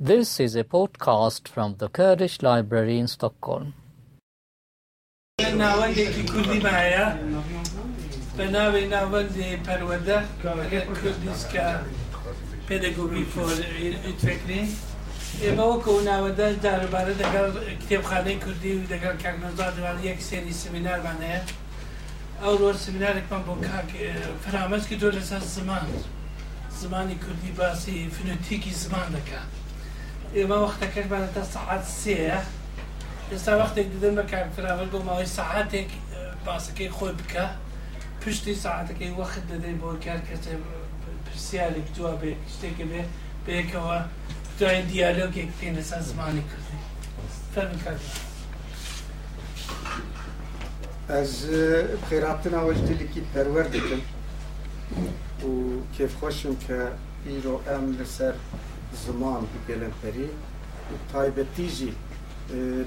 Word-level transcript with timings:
This 0.00 0.40
is 0.40 0.56
a 0.56 0.64
podcast 0.64 1.46
from 1.46 1.76
the 1.78 1.88
Kurdish 1.88 2.42
Library 2.42 2.98
in 2.98 3.08
Stockholm. 3.08 3.74
ناوەندێکی 5.62 6.22
کوردی 6.32 6.60
مایە 6.66 7.06
بە 8.36 8.44
ناوی 8.56 8.84
ناوەندی 8.94 9.50
پەروەدە 9.66 10.18
ئەگەر 10.62 10.84
کوردیسکە 10.98 11.66
پێدەگوبی 12.68 13.24
فۆرفکری 13.32 14.62
ئێمە 15.42 15.64
وەکو 15.70 15.92
ناوەدە 16.10 16.46
دارەبارە 16.64 17.14
دەگەڵ 17.22 17.48
کتێبخانەی 17.80 18.36
کوردی 18.44 18.72
و 18.78 18.88
دەگەڵ 18.92 19.14
کاکنۆزادوان 19.24 19.96
یەک 20.08 20.20
سێری 20.28 20.54
سمینارمان 20.62 21.18
هەیە 21.26 21.40
ئەو 22.42 22.54
ڕۆژ 22.60 22.76
سمینارێکمان 22.86 23.42
بۆ 23.46 23.54
کاک 23.66 23.90
فرامەز 24.44 24.82
کردۆ 24.90 25.08
لەسەر 25.16 25.42
زمان 25.56 25.84
زمانی 26.80 27.16
کوردی 27.24 27.52
باسی 27.58 27.96
فنوتیکی 28.16 28.72
زمان 28.82 29.08
دەکات 29.16 29.48
ئێمە 30.35 30.57
وەختەکەشمانە 30.65 31.29
تا 31.35 31.43
سەعات 31.53 31.85
سێە 32.01 32.39
ئێستا 33.31 33.53
وەختێک 33.61 33.87
دەدەن 33.93 34.13
بە 34.19 34.23
کارفراوەل 34.31 34.89
بۆ 34.93 34.99
ماوەی 35.07 35.29
سەعاتێک 35.37 35.89
باسەکەی 36.45 36.89
خۆی 36.97 37.15
بکە. 37.19 37.45
پشتی 38.27 38.55
ساعتەکەی 38.55 39.11
وەخت 39.19 39.43
دەدەین 39.51 39.77
بۆ 39.81 39.89
کار 40.05 40.19
کەسێ 40.29 40.53
پرسیارێک 41.25 41.87
دووە 41.95 42.13
بێ 42.21 42.31
شتێکە 42.53 42.85
بێ 42.91 43.01
بەیەکەوە 43.45 43.97
دوای 44.59 44.81
دیالۆگێک 44.89 45.49
پێ 45.59 45.67
لەسەر 45.77 46.01
زمانی 46.09 46.43
کوردی 46.49 46.79
فەرمی 47.53 47.79
کار 47.83 47.97
Ez 51.19 51.33
xêratina 52.07 52.59
we 52.67 52.73
ji 52.77 52.83
dilekî 52.89 53.21
perwer 53.33 53.67
dikim 53.73 54.01
û 55.47 55.51
kêfxweşim 55.95 56.55
ke 56.65 56.79
îro 57.35 57.55
em 57.75 57.85
li 57.97 58.07
ser 58.15 58.35
ziman 59.05 59.43
bigelin 59.53 59.93
perî 60.01 60.27
û 60.91 60.95
taybetî 61.11 61.69
jî 61.77 61.91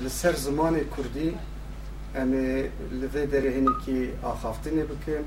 li 0.02 0.10
ser 0.10 0.34
zimanê 0.34 0.84
Kurdî 0.94 1.30
em 2.20 2.30
ê 2.32 2.50
li 3.00 3.08
vê 3.14 3.24
derê 3.32 3.50
hinekî 3.56 4.00
axaftinê 4.30 4.84
bikin 4.92 5.24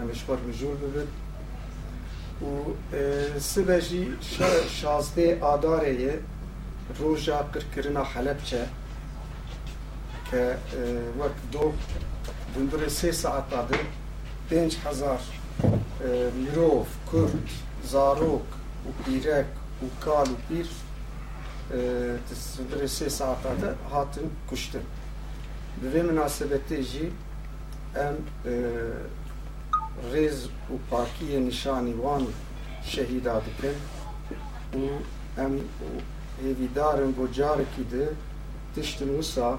em 0.00 0.08
ê 0.10 0.14
ji 0.18 0.22
xwe 0.26 0.36
mijûl 0.48 0.76
bibin 0.82 1.08
û 2.48 2.50
sibe 3.50 3.80
jî 3.88 4.02
şazdê 4.80 5.28
adarê 5.52 5.94
ye 6.02 6.14
roja 7.00 7.38
qirkirina 7.52 8.04
Helepçe 8.12 8.62
ke 10.30 10.56
wek 11.18 11.36
dov 11.52 11.72
dundurê 12.54 12.90
sê 12.98 13.12
saeta 13.12 13.60
de 13.68 13.78
pênc 19.80 19.86
hezar 19.86 19.86
mirov, 19.86 19.86
Kurd, 19.86 19.86
zarok 19.86 19.86
û 19.86 19.86
pîrek 19.86 19.86
û 19.86 19.88
kal 20.00 20.26
û 20.26 20.36
pîr 20.48 20.68
dundurê 22.58 22.88
sê 22.88 23.10
saeta 23.10 23.50
de 23.60 23.74
hatin 23.90 24.30
kuştin. 24.48 24.82
Bi 25.82 25.86
vê 25.86 26.02
münasebetê 26.02 26.82
jî 26.82 27.10
em 27.96 28.16
rêz 30.12 30.38
û 30.72 30.76
pakiyê 30.90 31.44
nîşanî 31.44 31.92
wan 31.92 32.22
şehîda 32.84 33.42
dikin 33.46 33.76
û 34.74 34.84
em 35.38 35.52
hêvîdarin 36.44 37.16
bo 37.16 37.32
carekî 37.32 37.90
de 37.90 38.08
tiştin 38.74 39.08
wisa 39.08 39.58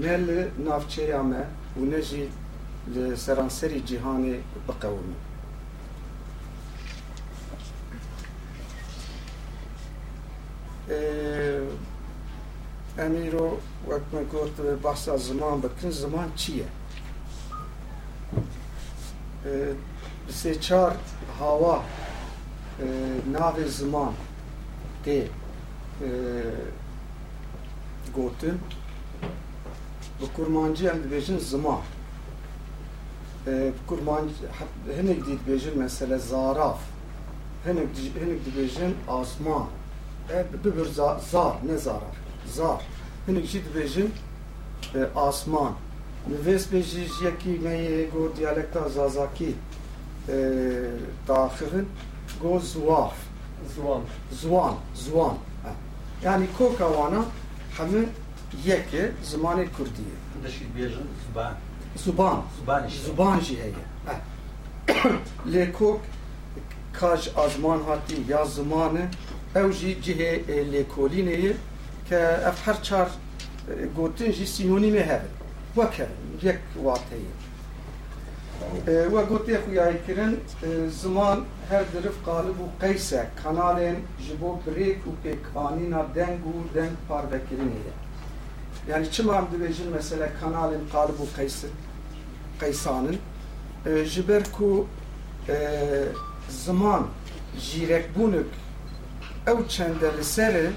ne 0.00 0.26
li 0.26 0.48
navçeya 0.64 1.22
me 1.22 1.46
û 1.80 1.90
ne 1.90 2.02
jî 2.02 2.28
li 2.94 3.16
seranserî 3.16 3.82
cîhanê 3.88 4.36
biqewmin. 4.68 5.29
Em 12.98 13.14
îro 13.26 13.60
wek 13.86 14.02
me 14.12 14.24
got 14.24 14.82
behsa 14.82 15.18
ziman 15.18 15.62
bikin 15.62 15.90
ziman 15.90 16.28
çi 16.36 16.52
ye? 16.52 16.66
Bi 20.28 20.32
sê 20.32 20.60
çar 20.60 20.96
hawa 21.38 21.82
navê 23.32 23.68
ziman 23.68 24.12
tê 25.04 25.26
gotin 28.14 28.58
bi 30.20 30.26
kurmancî 30.36 30.86
em 30.86 30.98
dibêjin 31.02 31.38
ziman 31.38 31.80
kurmancî 33.86 34.34
hinek 34.98 35.26
dî 35.26 35.32
dibêjin 35.40 35.74
mesele 35.78 36.18
zaraf 36.18 36.80
hinek 37.64 37.88
hinek 37.96 38.40
dibêjin 38.46 38.92
asman 39.08 39.66
bibir 40.64 40.86
zar 41.30 41.54
ne 41.66 41.78
zaraf 41.78 42.16
zar 42.46 42.80
hinek 43.26 43.46
jî 43.46 43.58
dibêjin 43.66 44.10
asman 45.16 45.72
Nivês 46.30 46.64
bê 46.72 46.82
jî 46.82 47.02
yekî 47.24 47.58
me 47.64 47.74
yê 47.86 48.10
got 48.10 48.36
diyalekta 48.36 48.88
zazakî 48.88 49.54
daxivin 51.28 51.88
got 52.42 52.62
zuwaf 52.62 53.14
Zwan. 53.74 54.02
Zwan, 54.32 54.74
zwan. 54.94 55.36
Yani 56.24 56.46
koka 56.58 56.88
wana 56.88 57.24
hemû 57.78 58.04
yek 58.64 58.94
e 58.94 59.12
zimanê 59.24 59.66
Kurdî 59.76 60.02
ye. 60.10 60.44
Dişi 60.44 60.64
bêjin 60.76 61.06
zuban. 61.26 61.54
Zuban, 61.96 62.42
Zuban 62.60 62.88
işte. 62.88 63.04
zuban 63.06 63.40
jî 63.40 63.56
heye. 63.62 63.74
Lê 65.46 65.72
kok 65.72 66.00
kaj 66.92 67.28
azman 67.36 67.78
hatî 67.78 68.16
ya 68.28 68.42
zimanê 68.42 69.06
ew 69.54 69.72
jî 69.72 69.96
cihê 70.04 70.32
lêkolînê 70.72 71.52
ke 72.08 72.16
ev 72.48 72.56
her 72.64 72.82
çar 72.82 73.08
gotin 73.96 74.32
jî 74.32 74.46
sinonîmê 74.46 75.04
hebe. 75.04 75.28
Wek 75.74 75.98
hebe, 75.98 76.08
yek 76.42 76.58
wat 76.74 77.04
heye. 77.10 77.32
We 78.84 79.20
gotê 79.30 79.56
xuyayî 79.64 79.98
kirin 80.06 80.40
ziman 80.90 81.44
her 81.68 81.84
dirif 81.92 82.16
qalib 82.26 82.58
û 82.64 82.66
qeys 82.80 83.12
e 83.12 83.26
kanalên 83.42 83.96
ji 84.24 84.40
bo 84.40 84.60
birêk 84.66 85.00
û 85.08 85.12
pêkanîna 85.24 86.02
deng 86.14 86.40
û 86.52 86.74
deng 86.74 86.94
parvekirinê 87.08 87.80
ye. 87.86 87.94
Yani 88.88 89.10
çima 89.10 89.36
em 89.36 89.44
dibêjin 89.44 89.90
mesele 89.90 90.30
kanalên 90.40 90.84
qalib 90.92 91.18
û 91.24 91.26
qeys 91.36 91.64
qeysanin 92.60 93.18
ji 94.04 94.28
ber 94.28 94.42
ku 94.56 94.86
ziman 96.48 97.06
jîrekbûnik 97.58 98.50
ew 99.50 99.68
çende 99.68 100.08
li 100.16 100.24
serê 100.34 100.70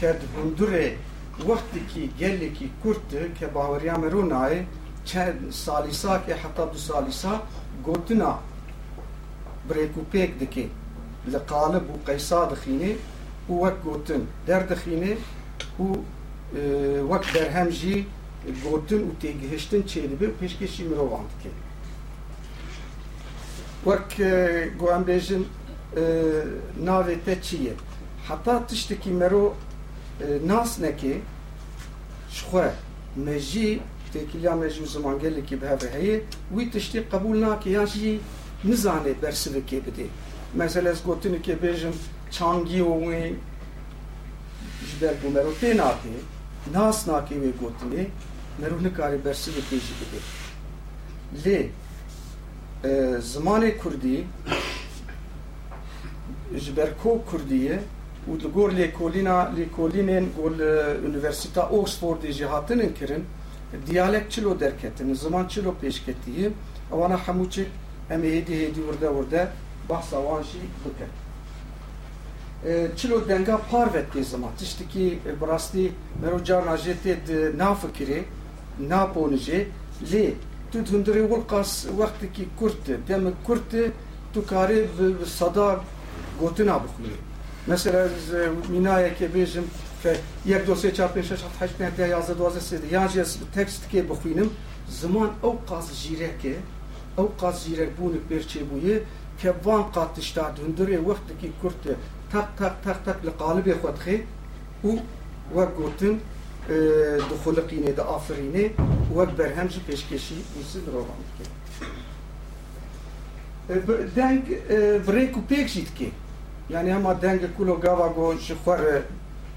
ke 0.00 0.16
di 0.20 0.26
hundurê 0.34 0.94
wextekî 1.38 2.10
gelekî 2.18 2.68
Kurd 2.82 3.10
ke 3.38 3.54
baweriya 3.54 3.96
me 3.96 4.08
rû 4.08 4.22
nayê 4.34 4.62
çend 5.04 5.38
salîsakê 5.50 6.34
heta 6.42 6.74
du 6.74 6.78
salîsa 6.78 7.42
gotina 7.84 8.38
birêk 9.68 9.94
û 10.00 10.02
pêk 10.12 10.40
dike 10.40 10.66
li 11.32 11.38
qalib 11.50 11.84
û 11.94 11.96
qeysa 12.06 12.50
dixîne 12.50 12.92
û 13.50 13.52
wek 13.62 13.76
gotin 13.84 14.22
derdixîne 14.46 15.12
û 15.84 15.86
wek 17.10 17.24
derhem 17.34 17.70
jî 17.70 18.06
gotin 18.64 19.00
û 19.08 19.10
têgihiştin 19.22 19.82
çêdibe 19.90 20.28
pêşkêşî 20.40 20.82
mirovan 20.90 21.24
dike. 21.30 21.50
Wek 23.84 24.08
got 24.78 24.90
em 24.96 25.02
bêjin 25.08 25.42
navê 26.84 27.16
te 27.24 27.42
çi 27.42 27.56
ye 27.56 27.72
heta 28.28 28.66
tiştekî 28.66 29.10
mero 29.10 29.54
nas 30.46 30.78
neke 30.78 31.20
ji 32.32 32.44
xwe 32.50 32.72
me 33.16 33.38
jî 33.38 33.80
têkiliya 34.12 34.54
me 34.60 34.68
jî 34.70 34.80
û 34.84 34.86
zimangelekî 34.86 35.56
bi 35.62 35.66
hev 35.66 35.82
heye 35.94 36.16
wî 36.54 36.64
tiştê 36.72 37.00
qebûl 37.12 37.40
nake 37.40 37.70
yan 37.70 37.86
jî 37.86 38.20
nizane 38.64 39.12
bersivekê 39.22 39.78
bide 39.86 40.06
mesela 40.54 40.90
ez 40.90 41.00
gotinekê 41.06 41.54
bêjim 41.64 41.94
çangî 42.30 42.80
û 42.92 42.94
wê 43.04 43.22
ji 44.86 44.96
ber 45.00 45.14
ku 45.20 45.30
mero 45.36 45.52
tê 45.60 45.70
nake 45.76 46.14
nas 46.74 47.08
nake 47.08 47.34
wê 47.34 47.50
gotinê 47.62 48.04
mero 48.60 48.76
nikarê 48.86 49.18
bersivekê 49.26 49.76
jî 49.86 49.94
bide 50.00 50.20
lê 51.44 51.58
zimanê 53.32 53.78
Kurdî 53.78 54.24
ji 56.56 56.76
ber 56.76 56.90
ko 57.02 57.22
Gor 58.26 58.70
lêkolîna 58.70 59.50
lêkolînên 59.56 60.24
gol 60.36 60.58
Üniversita 61.08 61.60
Oxfordê 61.60 62.32
jî 62.32 62.44
hatinin 62.44 62.92
kirin 62.98 63.24
diyalek 63.86 64.30
çilo 64.30 64.60
derketin 64.60 65.14
ziman 65.14 65.48
çilo 65.48 65.74
pêşketiye 65.82 66.50
ewana 66.92 67.14
hemû 67.14 67.50
çi 67.50 67.66
em 68.10 68.22
ê 68.22 68.28
hêdî 68.36 68.54
hêdî 68.62 68.80
wirde 68.86 69.08
wirde 69.16 69.48
behsa 69.88 70.16
wan 70.16 70.42
jî 70.42 70.60
bikin 70.84 71.10
çilo 72.96 73.28
denga 73.28 73.60
parvet 73.70 74.14
tê 74.14 74.22
ziman 74.24 74.50
tiştekî 74.58 75.18
bi 75.40 75.46
rastî 75.46 75.92
mero 76.22 76.44
carna 76.44 76.74
jê 76.74 76.94
tê 77.04 77.26
di 77.26 77.58
nafikirê 77.58 78.22
naponijê 78.90 79.64
lê 80.12 80.32
tu 80.72 80.78
hundirê 80.78 81.28
wilqas 81.32 81.72
wextekî 81.98 82.48
Kurd 82.58 83.08
demik 83.08 83.44
Kurd 83.46 83.70
tu 84.32 84.40
karê 84.40 84.78
bi 84.98 85.26
sada 85.26 85.80
gotina 86.40 86.80
مثلا 87.68 88.00
از 88.00 88.10
مینایه 88.68 89.14
که 89.14 89.28
بیجم 89.28 89.62
که 90.02 90.18
یک 90.46 90.64
دو 90.64 90.74
سه 90.74 90.90
چهار 90.90 91.08
پنج 91.08 91.24
شش 91.24 91.32
هفت 91.32 91.62
هشت 91.62 91.80
نه 91.80 91.90
ده 91.90 92.08
یازده 92.08 92.34
دوازده 92.34 92.60
سیزده 92.60 92.92
یا 92.92 93.08
جی 93.08 93.22
تکست 93.54 93.88
که 93.90 94.02
بخوینم 94.02 94.50
زمان 94.88 95.30
او 95.42 95.58
قاز 95.66 96.02
جیره 96.02 96.30
که 96.42 96.56
او 97.16 97.24
قاز 97.38 97.64
جیره 97.64 97.86
بون 97.86 98.18
برچه 98.30 98.60
بویه 98.60 99.02
که 99.38 99.54
وان 99.64 99.82
قات 99.82 100.14
تشتاد 100.14 100.58
هندره 100.58 100.98
وقت 100.98 101.38
کی 101.40 101.52
کرت 101.62 101.96
تق 102.32 102.48
تق 102.58 102.74
تق 102.84 103.02
تق 103.02 103.24
لقالب 103.24 103.80
خود 103.80 103.98
خي 103.98 104.22
و 104.84 104.98
وقوتن 105.54 106.20
دخول 107.30 107.60
قینه 107.60 107.92
دا 107.92 108.02
آفرینه 108.02 108.70
وقت 109.14 109.30
برهم 109.30 109.66
جی 109.66 109.80
پیشکشی 109.80 110.44
ویسید 110.56 110.82
روان 110.92 111.06
که 111.38 111.44
دنگ 114.16 114.42
بریک 115.06 115.36
و 115.36 115.40
پیک 115.40 115.72
جید 115.72 115.94
که 115.94 116.06
یعنی 116.69 116.91
اما 116.91 117.13
دنگ 117.13 117.55
کلو 117.57 117.75
گاوا 117.75 118.09
گو 118.09 118.37
شخور 118.39 119.03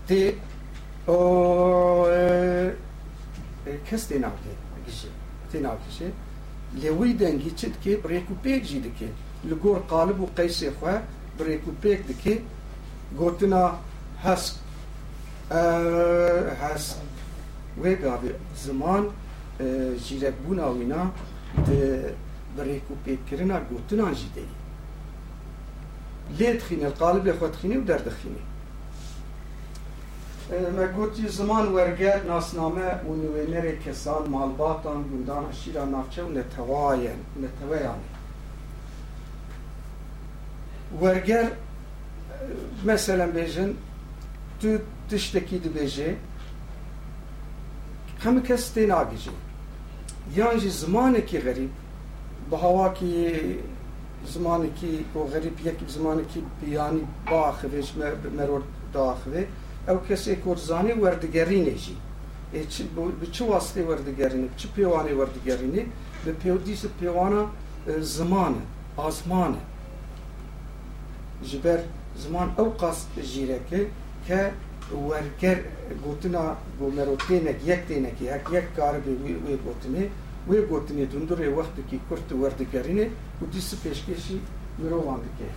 تی 0.09 0.33
او 1.07 2.07
کس 3.91 4.05
تی 4.05 4.19
ناو 4.19 4.33
که 4.33 4.51
گیشه 4.87 5.09
تی 5.53 5.61
ناو 5.61 5.77
کشه 5.89 6.13
لوی 6.83 7.13
دنگی 7.15 7.51
چید 7.51 7.81
که 7.81 7.97
بریک 7.97 8.31
و 8.31 8.35
پیک 8.35 8.69
جید 8.69 8.97
که 8.99 9.09
لگور 9.45 9.79
قالب 9.79 10.21
و 10.21 10.27
قیس 10.37 10.65
خواه 10.65 11.01
بریک 11.39 11.69
و 11.69 11.71
پیک 11.83 12.07
دکه 12.07 12.43
گوتنا 13.19 13.73
هست 14.25 14.61
هست 16.63 17.01
وی 17.83 17.95
گاوی 17.97 18.31
زمان 18.57 19.07
جیرک 20.05 20.35
بونا 20.35 20.75
لێت 26.40 26.62
القالب 26.72 26.96
قالب 27.00 27.40
خود 27.40 27.56
خۆتخینی 27.56 27.78
و 27.78 27.88
دەردەخینی. 27.90 28.44
مەگوتی 30.52 31.28
زمان 31.28 31.74
ورگر 31.74 32.24
ناسنامه 32.24 32.90
و 33.08 33.16
نوینر 33.16 33.76
کسان 33.76 34.30
مالباتان 34.30 35.04
گندان 35.04 35.46
اشیرا 35.46 35.86
ناوچە 35.86 36.20
و 36.20 36.30
نتوائن 36.30 37.20
نتوائن 37.44 38.00
ورگر 41.02 41.52
مثلا 42.86 43.28
بیجن 43.28 43.74
تو 44.62 44.68
همه 44.68 45.22
کس 45.22 45.36
هەمە 48.24 48.42
کەس 48.48 48.64
تێ 48.74 48.84
زمانه 50.68 51.20
یانجی 51.20 51.40
غریب 51.40 51.40
غەریب 51.46 51.72
هوا 52.52 52.94
هەواکی 52.94 53.16
زمانی 54.26 54.72
که 54.82 55.20
و 55.20 55.24
غریب 55.24 55.60
یکی 55.60 55.86
زمانی 55.88 56.22
که 56.34 56.40
بیانی 56.62 57.08
با 57.32 57.52
خویش 57.52 57.94
مرور 58.38 58.62
دا 58.94 59.18
او 59.88 59.98
کسی 60.10 60.36
کورزانی 60.36 60.92
وردگری 60.92 61.62
نیجی 61.62 61.98
ای 62.54 62.66
چه 62.66 62.84
به 63.22 63.28
چه 63.32 63.46
واسطه 63.46 63.84
وردگری 63.84 64.38
نیجی 64.38 64.54
چه 64.58 64.68
پیوانی 64.68 65.12
وردگری 65.12 65.68
نیجی 65.68 65.86
به 66.26 66.32
پیو 66.32 66.58
پیودیس 66.58 66.86
پیوانا 67.00 67.46
زمان 68.00 68.56
آزمان 68.98 69.58
جبر 71.44 71.80
زمان 72.18 72.56
او 72.58 72.66
قصد 72.70 73.22
جیره 73.22 73.60
که 73.70 73.88
که 74.28 74.52
ورگر 75.10 75.60
گوتنا 76.04 76.56
گو 76.80 76.92
مرور 76.92 77.18
تینک 77.28 77.56
یک 77.66 77.80
تینکی 77.88 78.30
هک 78.30 78.52
یک 78.52 78.64
کار 78.78 79.00
بیوی 79.00 79.58
گوتنی. 79.58 80.10
وی 80.49 80.61
گوتنه 80.61 80.63
وی 80.63 80.67
گوتنی 80.67 81.07
دندور 81.07 81.41
وقت 81.59 81.77
کی 81.91 82.01
کرت 82.11 82.33
وردگرینه 82.33 83.11
و 83.43 83.47
دیس 83.53 83.75
پیشکشی 83.83 84.41
مروان 84.79 85.21
دکه 85.21 85.49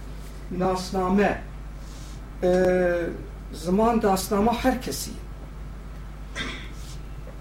ناسنامه 0.51 1.37
زمان 3.53 3.99
داسنامه 3.99 4.51
هر 4.51 4.77
کسی 4.77 5.11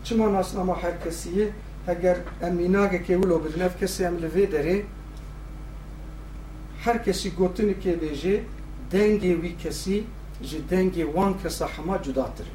چما 0.02 0.28
ناسنامه 0.28 0.74
هر 0.74 0.96
کسیه 1.06 1.52
اگر 1.86 2.16
امیناگه 2.42 2.98
که 2.98 3.16
ولو 3.16 3.38
بدنف 3.38 3.82
کسی 3.82 4.04
هم 4.04 4.16
لوی 4.16 4.46
داره 4.46 4.84
هر 6.84 6.98
کسی 6.98 7.30
گوتنی 7.30 7.74
که 7.74 7.92
بیجه 7.92 8.40
دنگی 8.90 9.34
وی 9.34 9.52
کسی 9.64 10.06
ji 10.42 10.62
dengê 10.70 11.04
wan 11.04 11.38
kesa 11.42 11.68
hema 11.68 12.02
cudatir 12.02 12.46
e. 12.46 12.54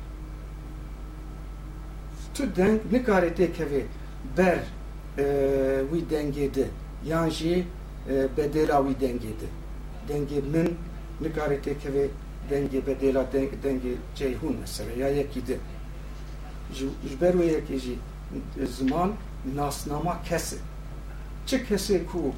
Tu 2.33 2.55
deng 2.55 2.79
nikare 2.91 3.33
tê 3.33 3.51
kevê 3.53 3.85
ber 4.37 4.59
ee, 5.18 5.82
wî 5.90 6.00
dengê 6.10 6.66
yan 7.06 7.28
jî 7.28 7.64
e, 8.08 8.28
bedêla 8.36 8.78
wî 8.86 8.94
dengê 9.04 9.32
di. 9.40 9.48
Dengê 10.08 10.40
min 10.52 10.68
nikarî 11.20 11.58
têkevê 11.66 12.06
dengê 12.50 12.80
bedêla 12.86 13.24
dengê 13.64 13.94
ceyhûn 14.16 14.56
mesele 14.60 14.98
ya 14.98 15.08
yekî 15.08 15.46
di. 15.46 15.58
Ji 16.72 17.20
ber 17.20 17.34
wê 17.34 17.62
nasnama 19.56 20.20
kesê. 20.28 20.56
Çi 21.46 21.56
kesê 21.56 22.06
ku 22.06 22.32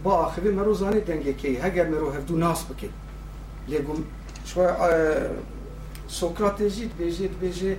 با 0.02 0.12
آخری 0.12 0.50
مرو 0.50 0.74
زانی 0.74 1.00
دنگی 1.00 1.34
کی 1.34 1.56
هگر 1.56 1.88
مرو 1.88 2.10
هفدو 2.10 2.36
ناس 2.36 2.64
بکی 2.64 2.88
لگم 3.68 4.04
شوی 4.44 4.66
سوکراتیجی 6.08 6.90
بیجی 6.98 7.28
بیجی 7.28 7.76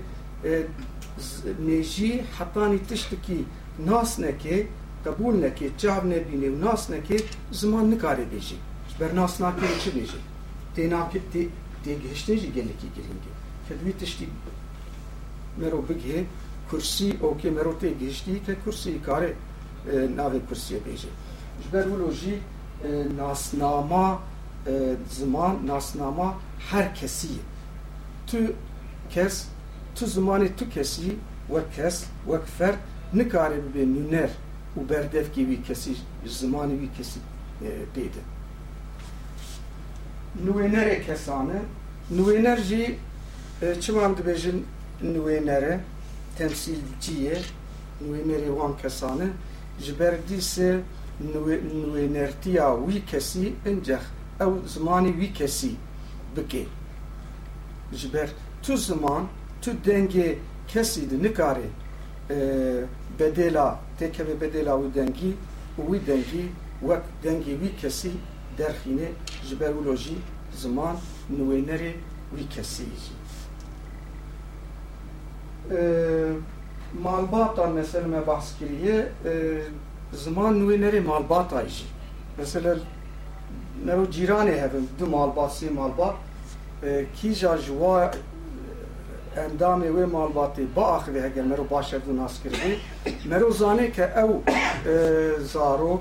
نێژی 1.67 2.23
حتانی 2.39 2.79
تشتێکی 2.89 3.45
ناس 3.79 4.19
نەکێ 4.19 4.57
قبول 5.05 5.49
نەکێ 5.49 5.67
چاو 5.77 6.01
نەبینێ 6.01 6.49
و 6.53 6.57
ناس 6.65 6.91
نەکێ 6.91 7.23
زمان 7.51 7.93
نکارێ 7.93 8.25
بێژی 8.31 8.59
بەر 8.99 9.11
ناس 9.13 9.41
ناکێ 9.41 9.67
diye 11.84 11.96
gehshte 11.96 12.34
gele 12.34 12.74
ki 12.80 12.88
giringe 12.94 13.30
khadmi 13.68 13.92
tishti 13.92 14.28
mero 15.56 15.84
bighe 15.88 16.24
kursi 16.70 17.16
o 17.22 17.36
ke 17.36 17.50
mero 17.50 17.78
te 17.78 17.90
gehshti 18.00 18.42
ke 18.46 18.56
kursi 18.64 19.02
kare 19.02 19.34
e, 19.92 20.08
nave 20.16 20.40
kursiye 20.48 20.80
beje 20.86 21.08
jber 21.64 21.86
ulo 21.86 22.12
jî 22.12 22.38
e, 22.84 23.16
nasnama 23.16 24.18
e, 24.66 24.94
zaman 25.10 25.66
nasnama 25.66 26.34
her 26.70 26.94
kesi 26.94 27.28
tu 28.26 28.38
kes 29.10 29.48
tu 29.94 30.06
zamanı 30.06 30.56
tu 30.56 30.70
kesi 30.70 31.16
ve 31.50 31.60
kes 31.76 32.04
ve 32.28 32.40
fer 32.58 32.74
nikare 33.12 33.56
bi 33.74 33.94
nüner 33.94 34.30
u 34.76 34.88
berdef 34.88 35.34
gibi 35.34 35.62
kesi 35.62 35.94
zamanı 36.26 36.80
bi 36.80 36.92
kesi 36.96 37.20
dedi. 37.94 38.34
Nüvenere 40.44 41.02
kesane 41.02 41.62
نوینر 42.10 42.60
جی 42.60 42.98
چمان 43.80 44.12
دبیجن 44.12 44.58
نوینره 45.02 45.80
تمثیلچیه 46.38 47.38
نوینری 48.00 48.48
وان 48.48 48.76
کسانه 48.82 49.28
جبر 49.80 50.14
دیس 50.28 50.58
نوینرتیا 51.20 52.68
وی 52.86 53.00
کسی 53.00 53.56
انجخ 53.66 54.04
او 54.40 54.62
زمانی 54.66 55.12
وی 55.12 55.28
کسی 55.28 55.76
بکی 56.36 56.66
جبر 57.92 58.28
تو 58.62 58.76
زمان 58.76 59.28
تو 59.62 59.72
دنگی 59.84 60.28
کسی 60.68 61.06
دی 61.06 61.16
نکاری 61.16 61.68
بدلا 63.18 63.78
تکه 63.98 64.24
به 64.24 64.34
بدلا 64.34 64.78
و 64.78 64.88
دنگی 64.88 65.34
وی 65.88 65.98
دنگی 65.98 66.48
وک 66.82 67.02
دنگی 67.22 67.54
وی 67.54 67.68
کسی 67.82 68.12
درخینه 68.58 69.08
جبرولوژی 69.48 70.16
زمان 70.62 70.96
نوینری 71.30 71.94
ویکسی 72.36 72.84
ایزی 72.90 73.14
مالباتا 77.02 77.66
مثلا 77.66 78.06
ما 78.06 78.20
بحث 78.20 78.52
کریه 78.60 79.06
زمان 80.12 80.58
نوینری 80.58 81.00
مالباتا 81.00 81.58
ایزی 81.58 81.84
مثلا 82.38 82.76
نرو 83.86 84.06
جیرانی 84.06 84.50
هفن 84.50 84.88
دو 84.98 85.06
مالباسی 85.06 85.68
مالبات. 85.68 86.14
کی 87.14 87.34
جا 87.34 87.56
جوا 87.56 88.10
اندام 89.36 89.82
و 89.82 90.06
مالباتی 90.06 90.64
با 90.64 90.82
آخری 90.82 91.18
هگر 91.18 91.42
مرو 91.42 91.64
باشه 91.64 91.98
دو 91.98 92.12
ناس 92.12 92.40
کردی 92.44 92.76
مرو 93.30 93.50
زانه 93.50 93.90
که 93.90 94.20
او 94.20 94.44
زارو 95.38 96.00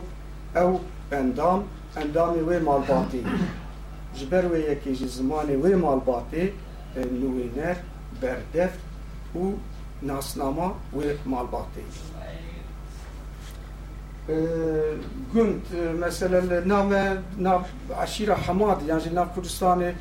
او 0.56 0.80
اندام 1.12 1.64
اندام 1.98 2.48
و 2.48 2.60
مالباتی. 2.60 3.26
ji 4.16 4.32
ber 4.32 4.44
wê 4.44 4.60
yekê 4.70 4.94
ji 4.94 5.06
zimanê 5.06 5.56
wê 5.64 5.76
malbatê 5.76 6.44
e 6.96 7.02
nûwêner 7.22 7.78
berdeft 8.22 8.80
û 9.36 9.44
nasnama 10.02 10.74
wê 10.96 11.16
malbatê 11.26 11.84
e, 14.30 14.36
gund 15.34 15.62
e, 15.74 15.94
mesela 15.94 16.42
nav 16.66 16.92
nav 17.40 17.62
aşira 17.98 18.48
hamad 18.48 18.82
yani 18.88 19.16
nav 19.16 19.28
kurdistanê 19.36 19.92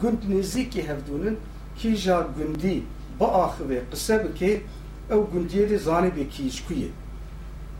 gund 0.00 0.22
nêzîkî 0.30 0.82
hevdûnin 0.88 1.38
kîja 1.78 2.26
gundî 2.38 2.82
bi 3.20 3.24
axivê 3.24 3.80
qise 3.90 4.24
bike 4.24 4.62
ew 5.10 5.22
gundiyê 5.32 5.70
de 5.70 5.76
zanibê 5.76 6.28
kîj 6.28 6.66
ku 6.66 6.74
ye. 6.74 6.88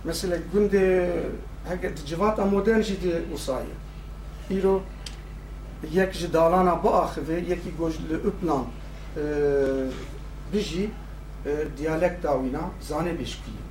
Mesela 0.03 0.37
gundê 0.53 1.09
heke 1.69 1.97
di 1.97 2.05
civata 2.05 2.45
modern 2.45 2.81
jî 2.81 3.03
de 3.03 3.21
wisa 3.29 3.59
ye. 3.59 3.75
Îro 4.59 4.81
yek 5.91 6.13
ji 6.13 6.33
dalana 6.33 6.83
biaxive 6.83 7.33
yekî 7.33 7.71
goj 7.77 7.93
li 8.09 8.17
Uplan 8.27 8.65
bijî 10.53 10.89
diyalekta 11.77 12.33
wîna 12.33 12.61
zanê 12.89 13.13
bêşkûyê. 13.19 13.63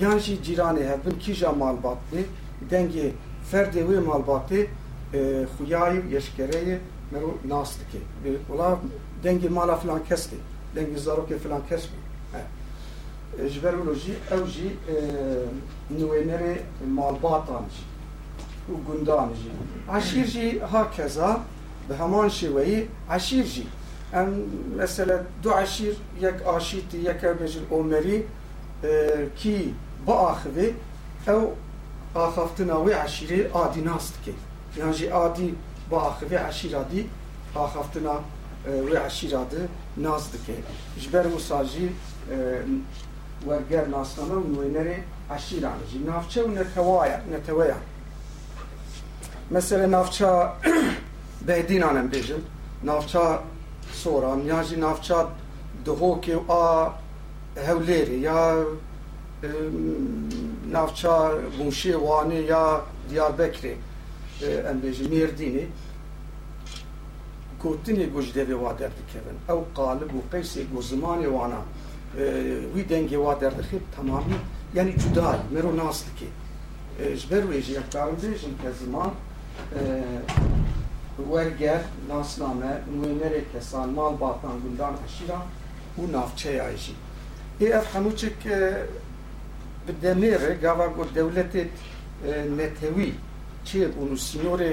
Yan 0.00 0.18
jî 0.18 0.34
cîranê 0.42 0.88
hevbin 0.88 1.18
kîja 1.18 1.48
malbatê 1.48 2.24
dengê 2.70 3.10
ferdê 3.52 3.82
wê 3.88 3.98
malbatê 4.04 4.66
xuyayê 5.58 6.00
yeşkereyê 6.14 6.78
mero 7.12 7.38
nas 7.48 7.76
dike. 7.78 8.00
Wala 8.48 8.78
dengê 9.24 9.48
mala 9.48 9.76
filan 9.76 10.04
kes 10.04 10.26
tê. 10.26 10.36
Dengê 10.76 10.98
zarokê 10.98 11.38
filan 11.38 11.60
kes 11.68 11.82
bû. 13.38 13.48
Ji 13.48 13.62
ber 13.62 13.72
wilo 13.72 13.94
jî 13.94 14.14
jî 14.54 14.76
nûênerê 15.98 16.54
malbatan 16.96 17.64
jî 17.74 17.84
û 18.72 18.74
gundan 18.86 19.28
jî. 19.28 19.50
Aşîr 19.88 20.26
jî 20.26 20.60
hakeza 20.60 21.40
bi 21.90 21.94
heman 21.94 22.28
şêweyî 22.28 22.86
aşîr 23.10 23.44
jî 23.44 23.66
em 24.12 24.28
mesela 24.76 25.22
du 25.42 25.50
aşîr 25.50 25.94
yek 26.20 26.46
aşîtî 26.46 26.96
yek 26.96 27.40
bejin 27.40 27.64
omerî 27.70 28.26
ki 29.36 29.74
biaxivê 30.06 30.68
ew 31.26 31.42
axaftina 32.14 32.72
wê 32.72 32.94
aşîrê 33.04 33.52
adî 33.52 33.84
nas 33.84 34.10
dike. 34.14 34.32
Yan 34.80 34.92
jî 34.92 35.14
adî 35.14 35.54
biaxivê 35.90 36.38
aşîra 36.48 36.84
dî 36.92 37.06
axaftina 37.56 38.16
wê 38.66 38.98
ورگر 43.46 43.86
ناسنا 43.86 44.40
و 44.40 44.62
عشیر 45.30 45.66
عمجی 45.66 45.98
نافچه 45.98 46.42
و 46.42 46.48
نتوایا 47.34 47.76
مثلا 49.50 49.86
مەسەرە 49.86 50.30
به 51.46 51.54
بەدینانم 51.62 52.08
بێژن. 52.12 52.42
ناوچە 52.88 53.24
سۆران 54.02 54.40
یاژی 54.52 54.76
ناوچە 54.84 55.18
دهوکی 55.84 56.34
و 56.34 56.52
آ 56.52 56.90
هولیری 57.68 58.18
یا 58.28 58.40
ناوچە 60.74 61.14
بوشێ 61.56 61.94
وانی 62.06 62.40
یا 62.52 62.64
دیار 63.08 63.32
بکری 63.32 63.74
ام 64.70 64.78
بیجن 64.80 65.06
میر 65.12 65.30
دینی 65.40 65.66
گوتنی 67.62 68.06
گوش 68.06 68.32
دیوی 68.32 68.52
وادر 68.52 68.88
دەردکەون. 68.88 69.36
او 69.50 69.66
قالب 69.74 70.14
و 70.14 70.22
قیسی 70.32 70.62
و 70.74 71.30
وانا. 71.36 71.62
Dengê 72.88 73.16
wa 73.16 73.40
derdixe 73.40 73.78
temamî 73.96 74.38
yani 74.74 74.94
cudayî 74.98 75.40
mero 75.52 75.76
nas 75.76 76.02
dike 76.06 76.28
ji 77.16 77.30
ber 77.30 77.42
wê 77.42 77.60
jî 77.62 77.72
yek 77.72 77.92
karim 77.92 78.14
bêjin 78.14 78.54
ke 78.62 78.72
ziman 78.78 79.10
werger 81.16 81.80
nasname 82.08 82.82
nûnerê 83.00 83.42
kesan 83.52 83.88
mal 83.90 84.20
batan 84.20 84.60
gundan 84.62 84.94
eşîra 85.06 85.38
û 85.98 86.12
navçeya 86.12 86.76
jî 86.76 86.94
ê 87.60 87.64
ev 87.64 87.84
hemû 87.94 88.16
çik 88.16 88.44
bi 89.86 89.92
demêre 90.02 90.60
gava 90.60 90.86
got 90.86 91.16
dewletê 91.16 91.66
netewî 92.58 93.12
çê 93.66 93.80
bûn 93.94 94.08
û 94.14 94.16
sînorê 94.28 94.72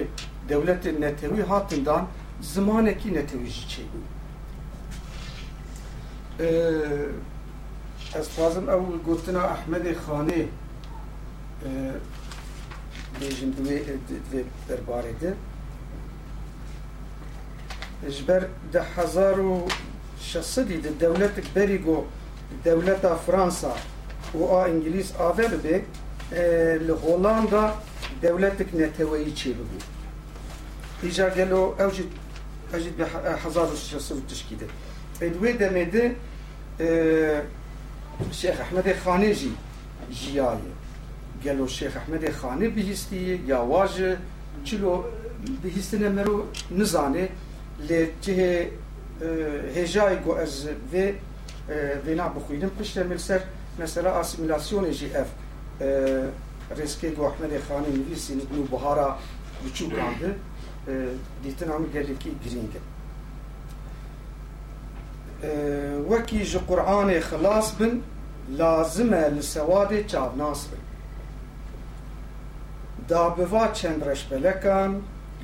dewletê 0.50 1.02
netewî 1.02 1.44
hatin 1.44 1.86
dan 1.86 2.08
zimanekî 2.42 3.14
netewî 3.14 3.50
jî 3.50 3.66
çê 3.74 3.84
xwazim 8.20 8.70
ew 8.70 8.84
gotina 9.06 9.42
Ehmedê 9.56 9.94
Xanê 10.06 10.48
bêjin 13.20 13.52
divê 13.58 14.44
derbarê 14.68 15.14
de 15.22 15.34
ji 18.10 18.24
di 18.74 18.80
hezar 18.96 19.38
û 19.38 19.70
şesedî 20.20 20.84
di 20.84 21.00
dewletek 21.00 21.56
berî 21.56 21.78
got 21.78 22.06
Fransa 23.26 23.74
û 24.40 24.40
a 24.60 24.68
İngilîz 24.68 25.14
ave 25.20 25.52
bibe 25.52 25.86
li 26.88 26.92
Hollanda 26.92 27.76
dewletek 28.22 28.74
neteweyî 28.74 29.34
çê 29.36 29.50
bibû. 29.50 29.78
Îja 31.08 31.30
gelo 31.30 31.76
ew 31.80 31.92
jî 31.96 32.04
ew 32.74 32.80
jî 32.84 33.00
bi 33.00 33.06
hezar 33.44 33.68
û 33.68 33.78
şesed 33.78 34.16
û 34.16 34.28
tişkî 34.28 34.56
de. 34.60 34.68
De 35.94 36.16
شیخ 38.32 38.60
احمد 38.60 39.00
خانی 39.04 39.34
جی 39.34 39.52
جیای. 40.12 40.58
گلو 41.44 41.68
شیخ 41.68 41.98
احمد 41.98 42.32
خانی 42.32 42.68
بهیستی 42.68 43.44
یا 43.48 43.66
واج 43.66 44.16
چلو 44.64 45.04
بهیستن 45.64 46.12
مرو 46.12 46.46
نزانه. 46.72 47.30
جه 48.22 48.70
هجای 49.76 50.16
گو 50.16 50.32
از 50.32 50.68
و 50.94 50.96
وینا 52.06 52.30
بخویدن 52.30 52.70
پشت 52.70 52.98
ملسر 52.98 53.42
مثلا 53.80 54.20
اسیمیلاسیون 54.20 54.92
جی 54.92 55.12
اف 55.16 55.28
رسکی 56.78 57.10
گو 57.10 57.24
احمد 57.24 57.64
خانی 57.68 57.92
نویسی 57.98 58.36
نو 58.36 58.64
بچو 59.66 59.90
کانده 59.90 60.36
دیتن 61.44 61.70
گلی 61.94 62.16
که 62.20 62.30
گرینگه. 62.46 62.80
وكي 66.10 66.44
جه 66.44 66.58
قرآن 66.58 67.20
خلاص 67.20 67.76
بن 67.76 68.02
لازمه 68.50 69.28
لسواد 69.28 70.08
چابناس 70.08 70.68
بن. 70.68 70.78
دابوا 73.08 73.68
چند 73.68 74.04
رشبلکان 74.04 75.02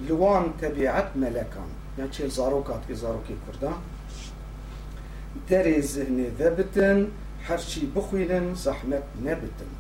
لوان 0.07 0.53
طبیعت 0.61 1.15
ملکان. 1.15 1.69
یعنی 1.97 2.09
چه 2.09 2.27
زاروکات 2.27 2.87
که 2.87 2.93
زاروکی 2.93 3.35
کردن. 3.47 3.73
دری 5.49 5.81
ذهنی 5.81 6.27
ذبتن 6.39 7.07
هرچی 7.43 7.91
بخوینن 7.95 8.53
زحمت 8.53 9.03
نبتن. 9.25 9.71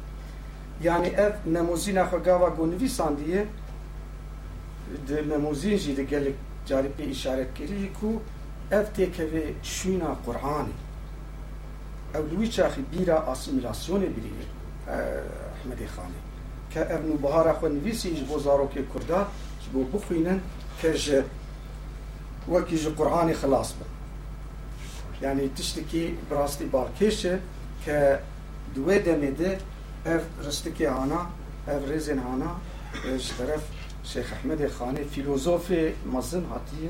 یعنی 0.81 1.15
اف 1.15 1.47
نموزین 1.47 1.97
اخو 1.97 2.17
گاوا 2.17 2.49
گونوی 2.49 2.87
ساندیه. 2.87 3.45
ده 5.07 5.21
نموزین 5.21 5.77
جی 5.77 5.93
ده 5.95 6.33
جاری 6.65 6.87
پی 6.87 7.09
اشارت 7.09 7.47
اف 8.71 8.89
تی 8.95 9.05
کی 9.05 9.23
وی 9.23 9.55
چینا 9.61 10.13
قران 10.25 10.71
او 12.15 12.21
لوی 12.31 12.47
چاخی 12.47 12.81
بیرا 12.81 13.17
اسیمیلاسیون 13.31 14.01
بیرینی 14.01 14.45
احمدی 14.87 15.87
خان 15.87 16.11
ک 16.71 16.77
ا 16.77 16.81
ابن 16.95 17.09
بهار 17.17 17.53
خو 17.53 17.67
نویسی 17.67 18.15
ژ 18.15 18.19
بوزارو 18.29 18.69
بو 19.73 19.83
بخوینن 19.83 20.39
ک 20.81 20.95
ژ 20.95 21.09
و 22.51 22.61
کی 22.61 22.77
قران 22.77 23.33
خلاص 23.33 23.73
ب 23.73 23.81
یعنی 25.21 25.49
تشت 25.49 25.79
کی 25.87 26.17
براستی 26.29 26.65
بار 26.65 26.89
کیش 26.99 27.25
ک 27.85 27.89
دو 28.75 28.99
دمیده 28.99 29.57
اف 30.05 30.47
رست 30.47 30.67
کی 30.67 30.85
اف 30.85 31.91
رزن 31.91 32.19
انا 32.19 32.51
اس 33.15 33.31
طرف 33.37 33.61
شیخ 34.03 34.33
احمدی 34.33 34.67
خان 34.67 34.95
فیلسوف 35.11 35.71
مزن 36.13 36.45
حتی 36.51 36.89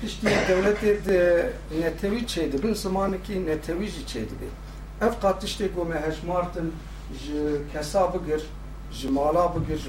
piştî 0.00 0.26
devletê 0.26 1.04
de 1.04 1.52
netewî 1.80 2.20
çêdibin 2.32 2.74
zimanekî 2.74 3.46
netewî 3.46 3.86
jî 3.86 4.02
çêdibe 4.12 4.48
ev 5.00 5.12
qat 5.22 5.44
tiştê 5.44 5.74
ku 5.74 5.84
me 5.84 6.00
hejmartin 6.06 6.72
ji 7.22 7.40
kesa 7.72 8.14
bigir 8.14 8.42
ji 8.92 9.08
mala 9.08 9.54
bigir 9.54 9.80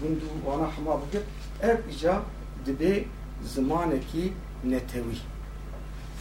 gund 0.00 0.20
û 0.28 0.30
wana 0.46 0.68
hema 0.76 1.00
bigir 1.02 1.22
ev 1.62 1.78
îca 1.90 2.14
dibe 2.66 3.04
zimanekî 3.44 4.32
netewî 4.64 5.16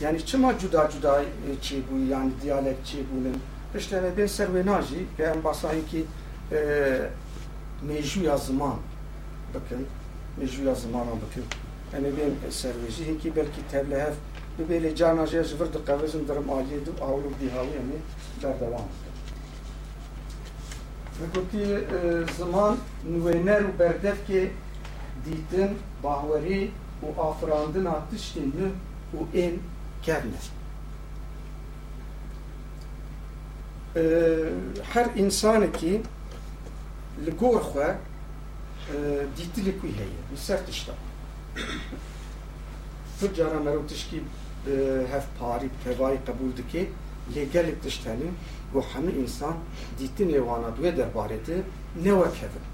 yani 0.01 0.25
çima 0.25 0.59
cuda 0.59 0.89
cuda 0.89 1.23
çêbûyî 1.61 2.07
yani 2.09 2.31
diyalek 2.41 2.77
çêbûnin 2.89 3.37
piştê 3.73 4.01
me 4.01 4.17
bên 4.17 4.27
ser 4.27 4.47
wê 4.47 4.65
najî 4.65 5.05
ke 5.17 5.23
em 5.23 5.43
basayekî 5.43 6.05
mêjûya 7.87 8.37
ziman 8.37 8.77
bikin 9.53 9.87
mêjûya 10.39 10.75
zimanan 10.75 11.17
bikin 11.23 11.43
yani 11.93 12.07
ben 12.17 12.49
serveci 12.49 13.07
heki 13.07 13.35
belki 13.35 13.67
tevlehef 13.71 14.13
ve 14.59 14.69
böyle 14.69 14.95
can 14.95 15.17
acıya 15.17 15.43
zıvırdı 15.43 15.85
kavezin 15.85 16.27
dırım 16.27 16.49
aliyedim 16.49 16.93
avlum 17.01 17.33
dihalı 17.41 17.67
yani 17.67 17.97
berdevam 18.43 18.85
ve 21.21 21.39
kuti 21.39 21.57
e, 21.57 22.33
zaman 22.37 22.77
nüvener 23.09 23.61
u 23.61 23.79
berdef 23.79 24.27
ki 24.27 24.51
ditin 25.25 25.77
bahveri 26.03 26.71
u 27.03 27.21
afrandın 27.21 27.85
atıştini 27.85 28.71
u 29.13 29.37
en 29.37 29.53
kevne. 30.03 30.31
E, 33.95 34.01
her 34.93 35.05
insan 35.15 35.71
ki 35.71 36.01
li 37.25 37.31
gor 37.31 37.61
xwe 37.61 37.95
e, 38.93 38.95
dîtilikî 39.37 39.87
heye 39.97 40.21
li 40.31 40.37
Fıcara 43.19 43.59
merû 43.65 43.87
tişkî 43.87 44.19
hev 45.11 45.25
parî 45.39 45.69
pevayî 45.83 46.19
qebûl 46.27 46.51
dike 46.57 46.89
lê 47.35 47.43
gelek 47.53 47.83
tişt 47.83 48.05
hene 48.05 48.29
û 48.75 48.79
hemû 48.91 49.11
însan 49.23 49.55
dîtinê 49.99 50.39
wana 50.47 50.69
duê 50.77 50.91
derbarê 50.99 51.39
te 51.45 51.55
ne 52.03 52.11
wek 52.21 52.35
hevin. 52.41 52.65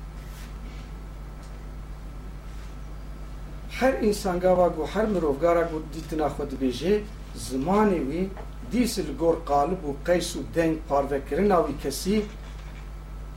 Her 3.80 3.94
insan 4.04 4.40
gava 4.40 4.68
gu 4.68 4.88
her 4.94 5.06
mirov 5.08 5.40
gara 5.42 5.62
gu 5.62 5.78
dîtina 5.94 6.28
xwe 6.28 6.46
dibêje 6.52 6.94
zimanê 7.48 8.00
wî 8.10 8.22
dîs 8.72 8.98
li 8.98 9.13
gor 9.20 9.38
qalib 9.52 9.82
û 9.90 9.92
qeys 10.08 10.30
û 10.40 10.42
deng 10.56 10.75
parvekirina 10.90 11.58
wî 11.68 11.74
kesî 11.84 12.18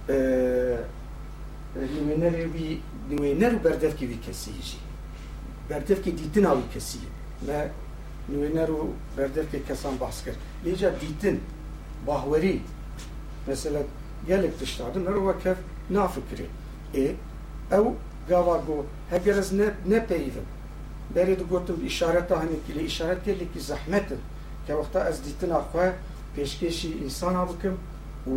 e, 0.08 0.16
e, 0.16 0.16
li 1.80 2.44
wî 2.54 2.70
li 3.10 3.46
û 3.56 3.58
berdevkê 3.66 4.06
wî 4.12 4.18
kesî 4.26 4.50
hêjî. 4.58 4.85
کەسیژی 5.65 5.69
بەردەفکی 5.69 6.11
دیتناوی 6.19 6.67
کەسی 6.73 7.01
me 7.47 7.59
نوێنەر 8.31 8.69
و 8.69 8.81
بەردەفکی 9.17 9.61
کەسان 9.69 9.95
باس 10.03 10.17
کرد 10.25 10.39
لێجا 10.65 10.89
دیتن 11.01 11.37
باهوەری 12.07 12.57
مثلا 13.47 13.81
gelek 14.27 14.59
tiştadın 14.59 15.01
merova 15.01 15.39
kev 15.43 15.57
nafikirê 15.97 16.47
ê 16.93 17.07
ew 17.77 17.85
gava 18.29 18.57
got 18.67 18.85
heger 19.11 19.35
ez 19.35 19.53
ne 19.53 19.67
nepeyivim 19.85 20.47
berê 21.15 21.39
digotim 21.39 21.85
îşareta 21.85 22.43
hinekî 22.43 22.71
lê 22.79 22.85
îşaret 22.85 23.25
gelekî 23.25 23.59
zehmetin 23.59 24.21
ke 24.67 24.73
wexta 24.73 25.09
ez 25.09 25.17
dîtina 25.25 25.59
xwe 25.71 25.87
pêşkêşî 26.35 27.03
însana 27.05 27.43
bikim 27.49 27.75
û 28.27 28.35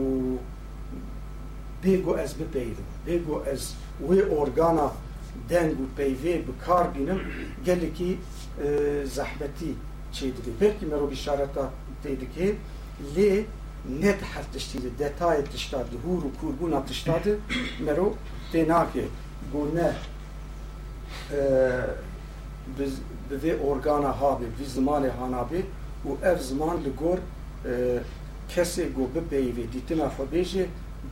bêgo 1.85 2.12
ez 2.25 2.33
bipeyivim 2.38 2.88
bêgo 3.07 3.37
ez 3.53 3.75
wê 4.09 4.37
organa 4.41 4.93
دنگو 5.50 5.84
و 5.84 5.88
پیوه 5.98 6.38
به 6.38 6.53
کار 6.65 6.88
بینم 6.88 7.19
گلی 7.65 7.91
که 7.91 8.17
زحمتی 9.05 9.75
چی 10.12 10.31
دیگه؟ 10.31 10.51
بلکی 10.60 10.86
مرو 10.86 11.08
بشارتا 11.08 11.72
تیده 12.03 12.27
که 12.36 12.55
لی 13.15 13.46
نید 13.86 14.22
حرف 14.22 14.46
تشتیده 14.46 14.89
دتای 14.89 15.41
تشتاده 15.41 15.98
هور 15.98 16.25
و 16.25 16.31
کربون 16.41 16.84
تشتاده 16.84 17.39
مرو 17.86 18.15
تیناکه 18.51 19.08
گو 19.51 19.72
نه 19.72 19.96
به 23.29 23.38
وی 23.38 23.51
ارگان 23.51 24.03
ها 24.03 24.36
بی 24.36 24.46
وی 24.46 25.63
و 26.05 26.10
او 26.10 26.17
زمان 26.38 26.84
لگور 26.84 27.19
کسی 28.50 28.86
گو 28.86 29.08
به 29.08 29.22
پیوه 29.22 29.65
دیتنا 29.65 30.10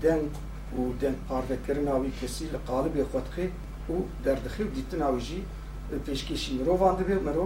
دنگ 0.01 0.29
و 0.73 0.93
دنگ 1.01 1.15
پاردکرن 1.29 1.87
آوی 1.87 2.11
کسی 2.21 2.45
لقالب 2.45 3.03
خودخی 3.11 3.49
و 3.89 3.95
در 4.25 4.35
و 4.35 4.69
دیتنناویژی 4.77 5.41
پێشکێشی 6.05 6.53
مرۆڤان 6.59 6.95
دەبێ 6.99 7.17
مرۆ 7.27 7.45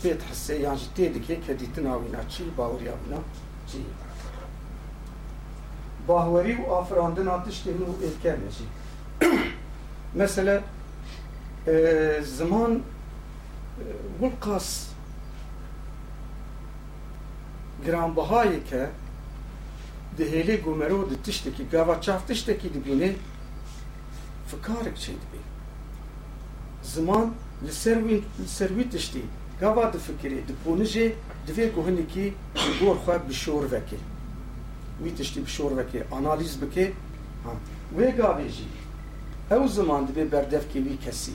پێت 0.00 0.20
حسێ 0.28 0.54
یانژ 0.66 0.82
تێ 0.96 1.06
دکێت 1.14 1.40
کە 1.46 1.52
دیتنناوینا 1.60 2.22
چی 2.32 2.42
باوریابنا 2.58 3.20
چی 3.68 3.80
باهوەری 6.08 6.54
و 6.60 6.64
ئافراندنا 6.72 7.36
تشتێن 7.46 7.80
و 7.88 7.92
ئێکەمێژی 8.04 8.66
مثلا 10.20 10.56
زمان 12.38 12.72
وقاس 14.20 14.86
که 17.84 17.92
کە 18.70 18.82
دهێلێ 20.18 20.56
گومەرۆ 20.64 21.00
د 21.10 21.12
تشتێکی 21.24 21.64
گاوا 21.72 21.94
چاف 22.04 22.20
تشتێکی 22.28 22.68
دبینێ 22.76 23.10
di 24.50 24.56
di 24.56 24.56
fikarek 24.56 24.96
çê 24.96 25.12
dibe 25.12 25.40
ziman 26.82 27.34
li 27.66 27.72
ser 27.72 27.96
wî 27.96 28.22
li 28.42 28.48
ser 28.48 28.68
wî 28.68 28.90
tiştî 28.90 29.22
gava 29.60 29.82
difikirê 29.82 30.48
di 30.48 30.54
ponijê 30.66 31.12
divê 31.48 31.72
ku 31.74 31.86
hinekî 31.86 32.34
li 32.56 32.84
gor 32.84 32.96
xwe 32.96 33.28
bişor 33.28 33.72
veke. 33.72 33.96
Wî 35.04 35.14
tiştî 35.16 35.46
bişor 35.46 35.76
veke 35.76 36.06
analîz 36.12 36.62
bike 36.62 36.92
wê 37.98 38.16
gavê 38.16 38.48
jî? 38.48 38.68
Ew 39.50 39.68
ziman 39.68 40.08
dibe 40.08 40.36
berdevkê 40.36 40.80
wî 40.88 40.98
kesî 41.04 41.32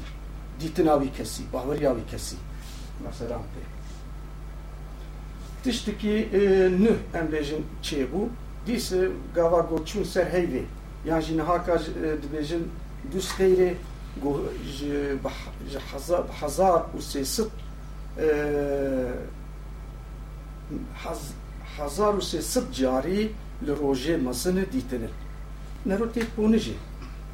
dîtina 0.60 0.94
wî 1.04 1.18
kesî 1.18 1.44
baweriya 1.54 1.96
wî 1.96 2.12
kesî. 2.12 2.36
Mesela 3.06 3.36
pê. 3.36 3.64
Tiştekî 5.64 6.30
nû 6.84 6.94
em 7.14 7.28
bêjin 7.32 7.62
çêbû 7.84 8.28
dîs 8.68 8.94
gava 9.36 9.60
goçûn 9.60 10.04
ser 10.04 10.26
heyvê. 10.26 10.64
Yan 11.06 11.22
jî 11.22 11.38
nihaka 11.38 11.76
dibêjin 12.24 12.64
دوست 13.12 13.38
غیر 13.38 13.76
هزار 16.42 16.90
و 16.98 17.02
سیصد 17.02 17.48
هزار 21.78 22.16
و 22.16 22.22
سیصد 22.22 22.72
جاری 22.72 23.30
لروژه 23.62 24.18
مسن 24.18 24.66
دیتنه. 24.72 25.10
نرو 25.86 26.06
تی 26.06 26.24
پونجی. 26.36 26.76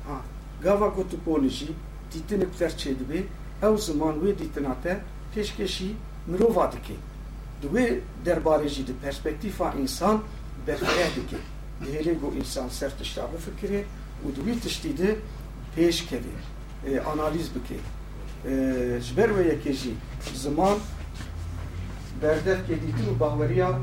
ها 0.08 0.18
گاوا 0.64 1.04
تو 1.04 1.18
پونجی. 1.18 1.76
دیتنه 2.12 2.46
پتر 2.46 2.70
چه 2.70 2.94
دوی؟ 2.94 3.24
او 3.64 3.78
زمان 3.78 4.20
وی 4.20 4.34
دیتناته 4.34 5.02
پیشکشی 5.34 5.96
مرووا 6.28 6.66
دکی 6.68 6.98
دوی 7.62 8.02
درباره 8.26 8.70
جی 8.70 8.84
دی 8.84 8.94
پرسپکتیفا 8.94 9.70
انسان 9.70 10.22
برخیه 10.66 11.10
دکی 11.16 11.38
دیلی 11.86 12.14
گو 12.16 12.32
انسان 12.32 12.70
سر 12.70 12.90
تشتا 12.90 13.28
بفکره 13.28 13.86
و 14.26 14.32
دوی 14.32 14.60
تشتی 14.60 14.94
û 15.78 15.78
di 15.78 15.80
wî 15.80 15.92
tiştî 15.92 16.16
de 16.16 16.22
pêş 16.22 16.22
keve 16.86 17.02
analîz 17.02 17.50
bike 17.56 17.76
ji 19.02 19.18
ber 19.18 19.30
wê 19.30 19.44
yekê 19.52 19.74
jî 19.74 19.94
ziman 20.36 20.78
berdevkê 22.22 22.76
dîtin 22.82 23.16
û 23.16 23.20
baweriya 23.20 23.80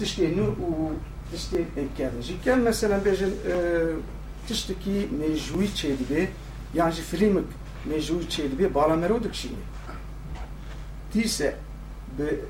tiştê 0.00 0.36
nû 0.36 0.46
û 0.66 0.90
tiştê 1.32 1.64
êkevin 1.82 2.22
jî 2.22 2.42
kem 2.44 2.62
mesela 2.62 2.98
bêjin 2.98 3.32
tiştekî 4.48 5.08
mêjûyî 5.20 5.68
çê 5.74 5.98
dibe 5.98 6.28
yan 6.74 6.90
jî 6.90 7.02
filîmik 7.02 7.44
mêjûyî 7.90 8.28
çê 8.28 8.50
dibe 8.50 8.74
balamero 8.74 9.24
dikişîne 9.24 9.56
dîse 11.14 11.56
bi 12.18 12.40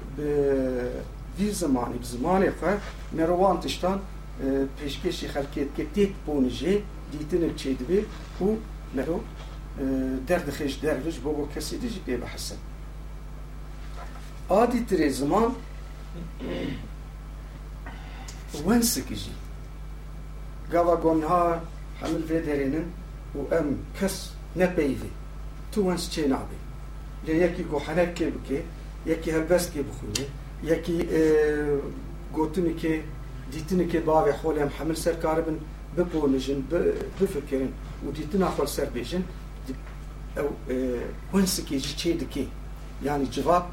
vî 1.39 1.53
zimanî 1.53 1.95
bi 1.95 2.07
zimanê 2.07 2.49
xwe 2.49 2.79
merovan 3.13 3.61
tiştan 3.61 4.01
pêşkêşî 4.79 5.27
xelkê 5.35 5.63
dike 5.69 5.87
têk 5.97 6.11
ponijê 6.27 6.75
dîtinek 6.75 6.96
çê 7.57 7.79
dibe 7.79 8.05
û 8.41 8.57
mero 8.95 9.21
derdixêj 10.29 10.83
derviş 10.83 11.25
bo 11.25 11.31
got 11.37 11.55
kesî 11.55 11.83
de 11.83 11.89
jî 11.89 12.01
pê 12.07 12.15
bihesin 12.23 12.59
adî 14.51 14.81
tirê 14.89 15.11
ziman 15.11 15.53
wensikî 18.53 19.17
jî 19.23 19.33
gava 20.71 20.95
gonha 20.95 21.61
hemil 22.01 22.25
vê 22.31 22.39
derênin 22.47 22.87
û 23.39 23.41
em 23.59 23.69
kes 24.01 24.31
nepeyvê 24.57 25.11
tu 25.73 25.81
wens 25.81 26.05
çê 26.15 26.25
nabê 26.33 26.59
lê 27.27 27.35
yekî 27.43 27.63
gohenek 27.73 28.19
kê 28.19 28.27
bike 28.35 28.63
yekî 29.07 29.33
helbest 29.33 29.69
kê 29.75 29.81
bixwîne 29.89 30.25
yekî 30.71 30.97
gotinekê 32.37 32.95
dîtinekê 33.53 34.01
bavê 34.07 34.33
xwe 34.41 34.61
em 34.63 34.69
hemil 34.69 34.95
ser 34.95 35.21
karibin 35.21 35.59
biponijin 35.59 35.61
bifikirin 35.61 35.76
ser 38.67 38.89
bêjin 38.95 39.23
ew 40.37 40.49
wensikê 41.33 41.79
jî 41.79 41.97
çê 41.97 42.21
dike 42.21 42.45
yani 43.05 43.31
civab 43.31 43.65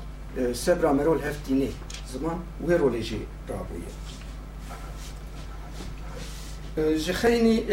sebra 0.53 0.93
merol 0.93 1.19
heftînê 1.19 1.69
ziman 2.11 2.37
wê 2.67 2.75
rolê 2.79 3.01
jî 3.01 3.19
rabûye 3.49 3.89
ji 6.97 7.11
xeynî 7.11 7.63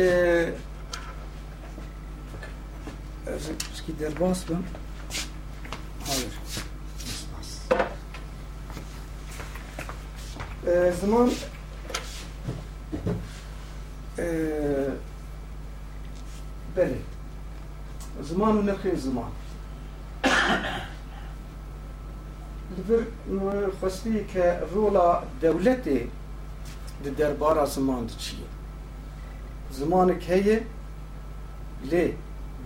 Şki 3.76 3.98
derbas 3.98 4.48
bim. 4.48 4.64
Hayır. 6.06 6.32
Ee, 10.66 10.92
zaman 11.00 11.30
بله. 16.76 16.98
زمان 18.22 18.58
و 18.58 18.62
نرخی 18.62 18.96
زمان. 18.96 19.30
لبر 22.78 23.70
خواستی 23.80 24.24
که 24.24 24.58
رولا 24.74 25.22
دولت 25.40 25.84
در 27.04 27.10
دربار 27.18 27.66
زمان 27.66 28.06
چیه؟ 28.06 28.38
زمان 29.72 30.18
که 30.18 30.34
هیه 30.34 30.62
لی 31.90 32.14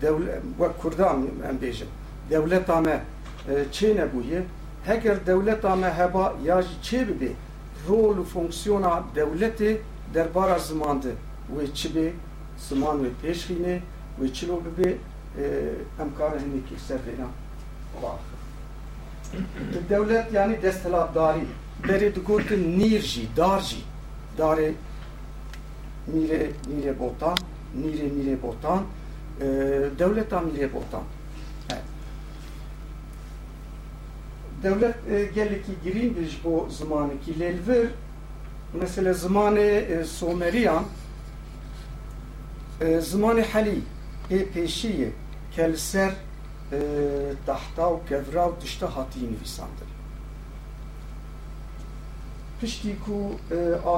دولت 0.00 0.42
و 0.58 0.68
کردان 0.84 1.30
من 1.42 1.56
بیشم 1.56 1.86
دولت 2.30 2.70
همه 2.70 3.00
چه 3.70 3.94
نبویه؟ 3.94 4.44
هگر 4.86 5.14
دولت 5.14 5.64
همه 5.64 5.86
هبا 5.86 6.34
یا 6.42 6.62
چه 6.82 7.04
ببی؟ 7.04 7.36
رول 7.86 8.18
و 8.18 8.24
فونکسیونا 8.24 9.04
دولت 9.14 9.78
دربار 10.14 10.58
زمان 10.58 11.00
فۆنکسیۆنا 11.49 11.59
دەولەتێ 11.59 11.59
دەربارە 11.59 11.59
زماندە 11.59 11.59
وێ 11.59 11.67
چ 11.77 11.87
بێ 11.87 12.07
زمان 12.69 12.97
وێ 12.99 13.11
پێشخینێ 13.21 13.75
وێ 14.19 14.27
چلۆ 14.37 14.55
ببێ 14.65 14.91
ئەم 15.99 16.09
کارە 16.17 16.37
هەندێکی 16.43 16.77
سەرێنا 16.87 17.29
دەولەت 19.89 20.27
ینی 20.33 20.57
دەستهلاتداری 20.65 21.45
دەرێ 21.87 22.09
دگوتن 22.17 22.61
نیرژی 22.79 23.29
دارژی 23.35 23.83
دارێ 24.37 24.69
میرێ 26.13 26.41
میرێ 26.69 26.93
بۆتان 27.01 27.37
نیرێ 27.83 28.07
میرێ 28.15 28.35
بۆتان 28.43 28.81
دەولەتان 29.99 30.43
میرێ 30.49 30.67
بۆتان 30.75 31.05
دەولەت 34.63 34.97
gelekî 35.35 35.73
girîngiş 35.83 36.33
بۆ 36.43 36.69
zimanekî 36.69 37.33
lêlvir 37.41 37.87
mesela 38.73 39.11
zimanê 39.13 40.03
Someriyan 40.03 40.83
helî 42.80 43.80
ê 44.30 44.38
pêşiyê 44.54 45.10
ke 45.54 45.72
li 45.72 45.78
ser 45.78 46.12
tahta 47.46 47.82
û 47.82 47.96
kevra 48.08 48.44
û 48.48 48.58
tişta 48.60 48.96
hatiye 48.96 49.30
nivîsandin 49.32 49.90
piştî 52.60 52.96
ku 53.04 53.16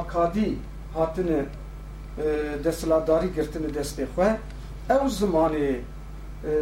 akadî 0.00 0.54
hatine 0.94 1.46
desthilatdarî 2.64 3.34
girtine 3.34 3.66
destê 3.66 4.04
xwe 4.14 4.28
ew 4.90 5.06
zimanê 5.20 5.80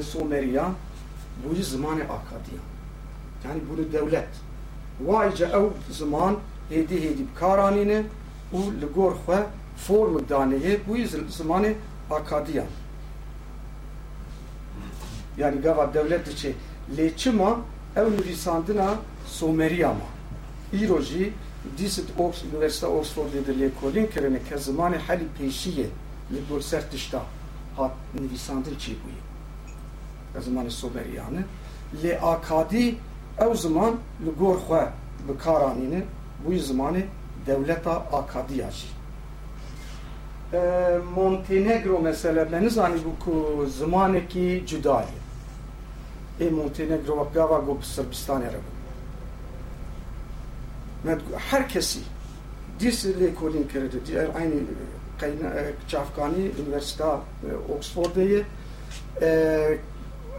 Someriyan 0.03 0.73
bûyî 1.43 1.63
zimanê 1.63 2.05
akadiyan 2.17 2.67
yani 3.45 3.61
bunu 3.71 3.93
devlet. 3.93 4.29
Vayca 5.01 5.47
ev 5.47 5.71
zaman 5.91 6.37
hedi 6.69 6.95
hedi 6.95 7.23
karanine 7.41 8.03
u 8.53 8.59
li 8.59 8.87
gor 8.95 9.13
xwe 9.13 9.47
form 9.77 10.29
daneye 10.29 10.81
bu 10.89 10.97
zamanı 11.29 11.73
akadiyan 12.11 12.67
yani 15.39 15.61
gava 15.61 15.95
devlet 15.95 16.27
diçe 16.27 16.53
leçima 16.97 17.61
ev 17.97 18.13
nivîsandina 18.13 18.95
Someriya 19.27 19.89
ma. 19.89 20.15
Îro 20.73 21.01
jî 21.01 21.33
dîsit 21.79 22.09
Ox 22.19 22.45
Üniversite 22.45 22.87
Oxford'ê 22.87 23.47
de 23.47 23.53
lêkolîn 23.53 24.11
kirine 24.11 24.39
ke 24.49 24.55
zimanê 24.55 24.99
helî 24.99 25.27
pêşiyê 25.39 25.87
li 26.33 26.41
gor 26.51 26.61
ser 26.61 26.91
tişta 26.91 27.23
hat 27.77 27.93
nivîsandin 28.21 28.77
çî 28.79 28.93
bûye 28.93 29.21
zimanê 30.43 30.71
Someriyanê 30.71 31.43
lê 32.03 32.21
akadî 32.21 32.95
ew 33.41 33.55
ziman 33.55 33.95
li 34.27 34.31
gor 34.39 34.57
xwe 34.57 34.89
bi 35.29 35.39
karanîne 35.39 36.03
bûyî 36.47 36.61
zimanê 36.61 37.03
devleta 37.47 37.93
akadiya 37.93 38.71
jî 40.55 40.99
Montenegro 41.15 41.99
mesela 41.99 42.45
me 42.45 42.63
nizanî 42.63 42.97
bû 42.97 43.25
ku 43.25 43.67
zimanekî 43.79 44.67
cuda 44.67 45.05
ye 45.09 46.47
ê 46.47 46.51
Montenegro 46.51 47.15
wek 47.19 47.35
gava 47.35 47.59
got 47.59 47.81
bi 47.81 47.85
Sırbistanê 47.85 48.49
re 48.53 48.61
me 51.05 51.19
her 51.51 51.69
kesî 51.69 52.01
dîs 52.81 53.05
lêkolîn 53.05 53.69
kirdi 53.73 54.07
diğer 54.07 54.29
aynı 54.39 54.55
çavkanî 55.89 56.51
Üniversita 56.63 57.21
Oxford'ê 57.75 58.25
ye 58.33 58.45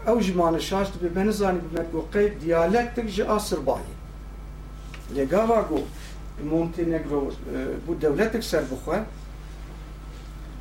ew 0.06 0.22
ji 0.22 0.34
manişaş 0.34 0.88
dibe 0.94 1.20
me 1.20 1.26
nizanî 1.26 1.58
bi 1.58 1.78
me 1.78 1.86
goqey 1.92 2.40
diyalektik 2.40 3.08
ji 3.08 3.24
a 3.24 3.36
Sirbayê 3.36 3.94
lê 5.16 5.24
gava 5.24 5.60
got 5.60 5.86
Montenegro 6.50 7.32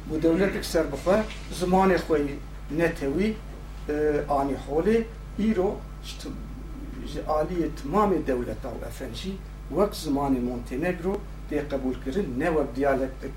bû 0.10 0.22
devletek 0.24 0.66
ser 0.66 0.86
bixwe 0.92 1.12
bû 1.12 1.18
devletek 1.18 1.32
ser 1.52 1.56
bixwe 1.56 1.66
zimanê 1.66 1.96
xwe 1.96 2.18
netewî 2.72 3.34
anî 4.30 4.56
holê 4.68 5.04
îro 5.40 5.78
ji 7.12 7.20
aliyê 7.20 7.68
timamê 7.80 8.28
dewleta 8.28 8.70
û 8.70 8.88
efencî 8.88 9.32
wek 9.70 9.94
zimanê 9.94 10.40
Montenegro 10.40 11.18
tê 11.50 11.68
qebûlkirin 11.70 12.40
ne 12.40 12.48
wek 12.48 12.76
diyalektik 12.76 13.32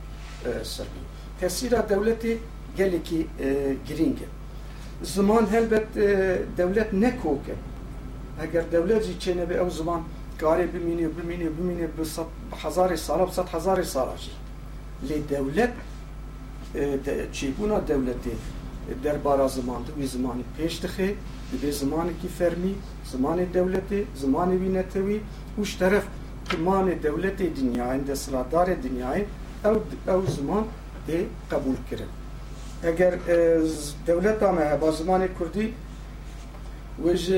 Sirbî 0.62 1.02
tesîra 1.40 1.81
dewletê 1.90 2.37
gelekî 2.76 3.26
girîng 3.88 4.18
e 4.22 4.28
ziman 5.02 5.46
helbet 5.46 5.94
devlet 6.57 6.92
ne 6.92 7.16
koke 7.16 7.54
eger 8.42 8.72
devlet 8.72 9.04
jî 9.04 9.12
çêne 9.18 9.50
be 9.50 9.54
ew 9.54 9.70
ziman 9.70 10.02
karê 10.40 10.74
bimîne 10.74 11.09
bimîne 11.16 11.48
bimîne 11.59 11.88
bi 11.98 12.02
hezarê 12.62 12.96
sala 12.96 13.26
bi 13.26 13.33
sed 13.33 13.44
hezarê 13.44 13.85
sala 13.85 14.16
jî 14.16 14.31
lê 15.09 15.28
dewlet 15.28 15.70
çêbûna 15.70 15.88
چیبونا 17.33 17.78
دولتی 17.81 18.31
در 19.02 19.16
بارا 19.16 19.48
زمان 19.48 19.85
وی 19.98 20.07
زمانی 20.07 20.44
پیش 20.57 20.78
دخه 20.78 21.14
به 21.62 21.70
زمانی 21.70 22.14
کی 22.22 22.28
فرمی 22.28 22.74
زمان 23.12 23.44
دولتی 23.44 24.07
زمان 24.14 24.50
وی 24.50 24.68
نتوی 24.68 25.20
وش 25.59 25.78
طرف 25.78 26.04
کمان 26.50 26.94
دولتی 26.94 27.48
دنیای 27.48 27.98
د 27.98 28.14
سردار 28.14 28.74
دنیای 28.74 29.24
او 29.64 29.76
او 30.07 30.26
زمان 30.26 30.64
دی 31.07 31.26
قبول 31.50 31.76
کرد 31.90 32.09
اگر 32.83 33.18
دولت 34.07 34.42
آمه 34.42 34.76
با 34.76 34.90
زمان 34.90 35.28
کردی 35.40 35.74
وج 37.04 37.33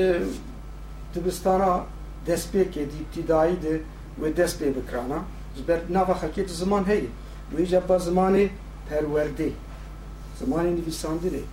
دبستانا 1.15 1.85
دست 2.27 2.51
پی 2.51 2.65
که 2.65 2.85
دی 2.85 3.05
ابتدایی 3.05 3.55
ده 3.55 3.79
و 4.21 4.29
دست 4.29 4.59
پی 4.59 4.69
بکرانا 4.69 5.19
زبر 5.55 5.79
نوا 5.89 6.13
خلکی 6.13 6.45
زمان 6.45 6.85
هی 6.85 7.07
ویجا 7.57 7.79
با 7.79 7.97
زمان 7.97 8.49
perwerdê 8.89 9.49
zimanê 10.39 10.71
nivîsandinê 10.79 11.43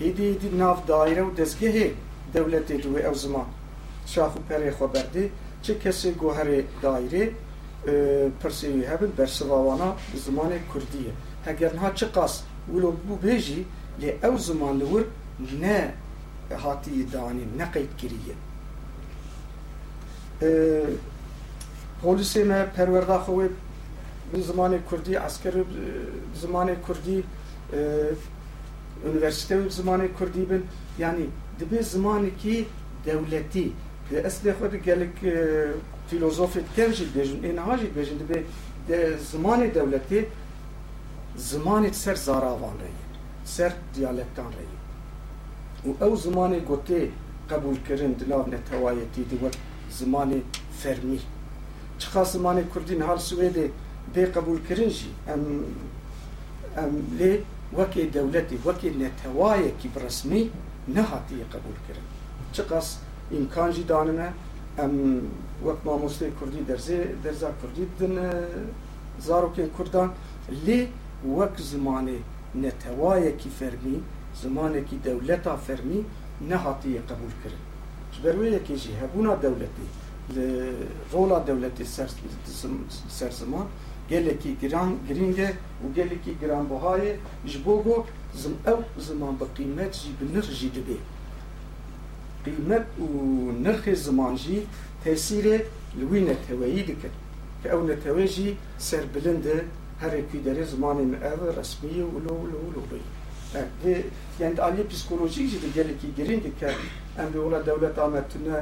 hêdî 0.00 0.24
hêdî 0.32 0.48
nav 0.58 0.76
daîre 0.88 1.22
û 1.28 1.30
destgehê 1.40 1.88
devletê 2.34 2.76
di 2.82 2.88
wê 2.94 3.00
ew 3.08 3.14
ziman 3.14 3.48
şax 4.06 4.32
û 4.38 4.40
perê 4.48 4.70
xwe 4.78 4.86
berdê 4.94 5.24
çi 5.62 5.72
kesê 5.82 6.10
goherê 6.22 6.60
daîrê 6.82 7.24
pirsê 8.40 8.68
wî 8.74 8.82
hebin 8.90 9.12
bersiva 9.18 9.58
wana 9.68 9.88
bi 10.12 10.18
zimanê 10.26 10.58
Kurdî 10.72 11.00
ye 11.06 11.12
heger 11.44 11.72
niha 11.76 11.94
çi 11.94 12.06
qas 12.12 12.34
wilo 12.72 12.90
bû 13.06 13.14
bêjî 13.26 13.60
lê 14.00 14.10
ew 14.28 14.38
ziman 14.38 14.80
li 14.80 14.86
ne 15.60 15.94
hatiye 16.64 17.12
danîn 17.12 17.50
ne 17.58 17.66
qeyd 17.72 17.92
kiriye 17.98 18.34
polisê 22.02 22.44
me 22.44 22.66
perwerda 22.76 23.16
xwe 23.26 23.48
به 24.32 24.40
زمان 24.40 24.78
کردی 24.90 25.14
عسکر 25.14 25.50
به 25.50 25.64
زمان 26.34 26.76
کردی 26.88 27.24
اونیورسیته 29.04 29.56
به 29.56 29.68
زمان 29.68 30.08
کردی 30.20 30.44
بن 30.44 30.62
یعنی 30.98 31.28
دبی 31.60 31.82
زمانی 31.82 32.30
کی 32.30 32.66
دولتی 33.06 33.74
به 34.10 34.26
اصل 34.26 34.52
خود 34.52 34.74
گلک 34.74 35.18
فیلوزوف 36.08 36.58
تنجی 36.76 37.04
بیجن 37.04 37.44
اینها 37.44 37.76
جی 37.76 37.86
بیجن 37.86 38.16
دبی 38.16 38.38
زمان 39.32 39.66
دولتی 39.66 40.26
زمان 41.36 41.92
سر 41.92 42.14
زاراوان 42.14 42.78
رایی 42.80 42.92
سر 43.44 43.72
دیالکتان 43.94 44.52
رایی 44.56 44.76
و 45.98 46.04
او 46.04 46.16
زمان 46.16 46.58
گوته 46.58 47.08
قبول 47.50 47.76
کردن 47.88 48.12
دلاو 48.12 48.48
نتوایتی 48.54 49.24
دیوک 49.24 49.54
زمان 49.90 50.42
فرمی 50.78 51.20
چخا 51.98 52.24
زمان 52.24 52.68
کردی 52.74 52.94
نهال 52.94 53.18
سویده 53.18 53.70
بێ 54.14 54.24
قبولکردنجی 54.36 55.10
ئەم 55.28 55.42
ئەم 56.76 56.92
لێ 57.18 57.32
وەکێ 57.78 58.02
دەولەتی 58.16 58.58
وەکێ 58.66 58.90
نەتەوایەکی 59.02 59.88
بڕسمی 59.94 60.44
نەهاتیە 60.96 61.46
قبولکردن. 61.54 62.06
چ 62.54 62.56
قەس 62.70 62.88
ئیمکانجی 63.32 63.84
دانمە 63.90 64.28
ئەم 64.78 64.94
وەک 65.66 65.78
مامۆستی 65.86 66.30
کوردی 66.38 66.62
دەرزێ 66.70 66.98
دەرزا 67.24 67.50
کوردی 67.60 67.84
دن 67.98 68.16
زارۆکێ 69.26 69.64
کوردان. 69.76 70.08
لێ 70.66 70.80
وەک 71.36 71.54
زمانێ 71.70 72.18
نەتەوایەکی 72.62 73.50
فەرمی 73.58 73.98
زمانێکی 74.42 74.96
دەولەتا 75.06 75.54
فەرمی 75.66 76.00
نەهاتیە 76.50 77.02
قبولکردن. 77.10 77.64
بەروەیەکێکی 78.22 78.92
هەبوونا 79.00 79.34
دەولەتی 79.44 79.88
ڕۆڵا 81.12 81.38
دەولەتی 81.48 81.86
سەر 83.18 83.32
زمان 83.40 83.66
gelekî 84.08 84.58
giran 84.60 84.90
giringe 85.08 85.52
û 85.84 85.94
gelekî 85.94 86.32
giranbihayê 86.42 87.12
ji 87.46 87.64
bo 87.64 87.82
got 87.82 88.06
zim 88.34 88.54
ew 88.66 88.80
ziman 88.98 89.34
bi 89.40 89.44
qîmet 89.56 89.92
jî 90.00 90.10
bi 90.20 90.34
nirx 90.34 90.50
jî 90.60 90.74
dibe. 90.74 90.98
Qîmet 92.44 92.86
û 93.04 93.06
nirxê 93.64 93.94
ziman 93.94 94.36
jî 94.36 94.58
tesîrê 95.04 95.58
li 95.98 96.04
wî 96.10 96.26
neteweyî 96.26 96.86
dikin 96.88 97.12
ki 97.62 97.68
ew 97.74 97.80
netewe 97.88 98.26
jî 98.26 98.54
serbilind 98.78 99.44
e 99.44 99.58
herê 100.02 100.20
pîderê 100.30 100.64
zimanê 100.72 101.04
me 101.12 101.16
ev 101.32 101.40
resmî 101.58 101.88
û 101.88 102.14
lo 102.26 102.34
lo 102.52 102.58
lo 102.74 102.80
lo. 102.90 102.98
E, 103.54 103.62
ve 103.84 104.02
yani 104.40 104.60
aliye 104.60 104.86
psikolojik 104.86 105.50
jî 105.50 105.62
de 105.62 105.68
gelekî 105.74 106.14
giringe 106.16 106.50
ke 106.60 106.70
em 107.18 107.34
bi 107.34 107.38
ola 107.38 107.66
dewlet 107.66 107.98
ametune 107.98 108.58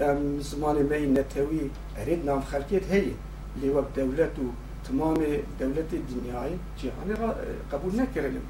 em 0.00 0.18
zimanê 0.50 0.82
me 0.90 1.14
netewî 1.14 1.64
erê 2.00 2.26
nav 2.26 2.40
xelkiyet 2.50 2.90
heye. 2.90 3.14
Lê 3.60 3.68
wek 3.76 3.96
dewlet 3.96 4.34
û 4.44 4.46
tamamı 4.90 5.24
devleti 5.58 6.00
dünyayı, 6.08 6.56
cihanı 6.78 7.34
kabul 7.70 7.94
nekirelim. 7.94 8.42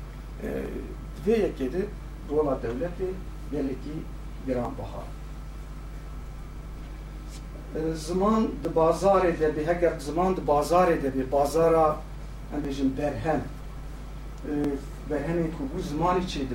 Ve 1.27 1.39
yekedi 1.39 1.87
dola 2.31 2.59
devleti 2.63 3.05
belki 3.53 3.93
giran 4.47 4.73
bahar. 4.79 5.05
Zaman 7.95 8.49
de 8.65 8.77
bazar 8.77 9.25
edebi, 9.25 9.67
heger 9.67 9.99
zaman 9.99 10.37
de 10.37 10.47
bazar 10.47 10.89
edebi, 10.89 11.33
bazara 11.33 11.97
hem 12.51 12.97
berhem. 12.99 13.43
Berhemi 15.11 15.43
ku 15.43 15.63
bu 15.77 15.83
zaman 15.83 16.21
içi 16.21 16.41
dibi. 16.41 16.55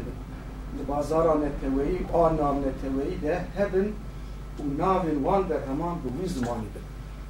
De 0.80 0.92
bazara 0.92 1.36
neteveyi, 1.36 2.00
anar 2.14 2.56
neteveyi 2.56 3.22
de 3.22 3.42
hebin 3.58 3.96
u 4.60 4.78
navin 4.82 5.26
van 5.26 5.50
berheman 5.50 5.98
bu 6.24 6.30
zaman 6.30 6.60
idi. 6.60 6.80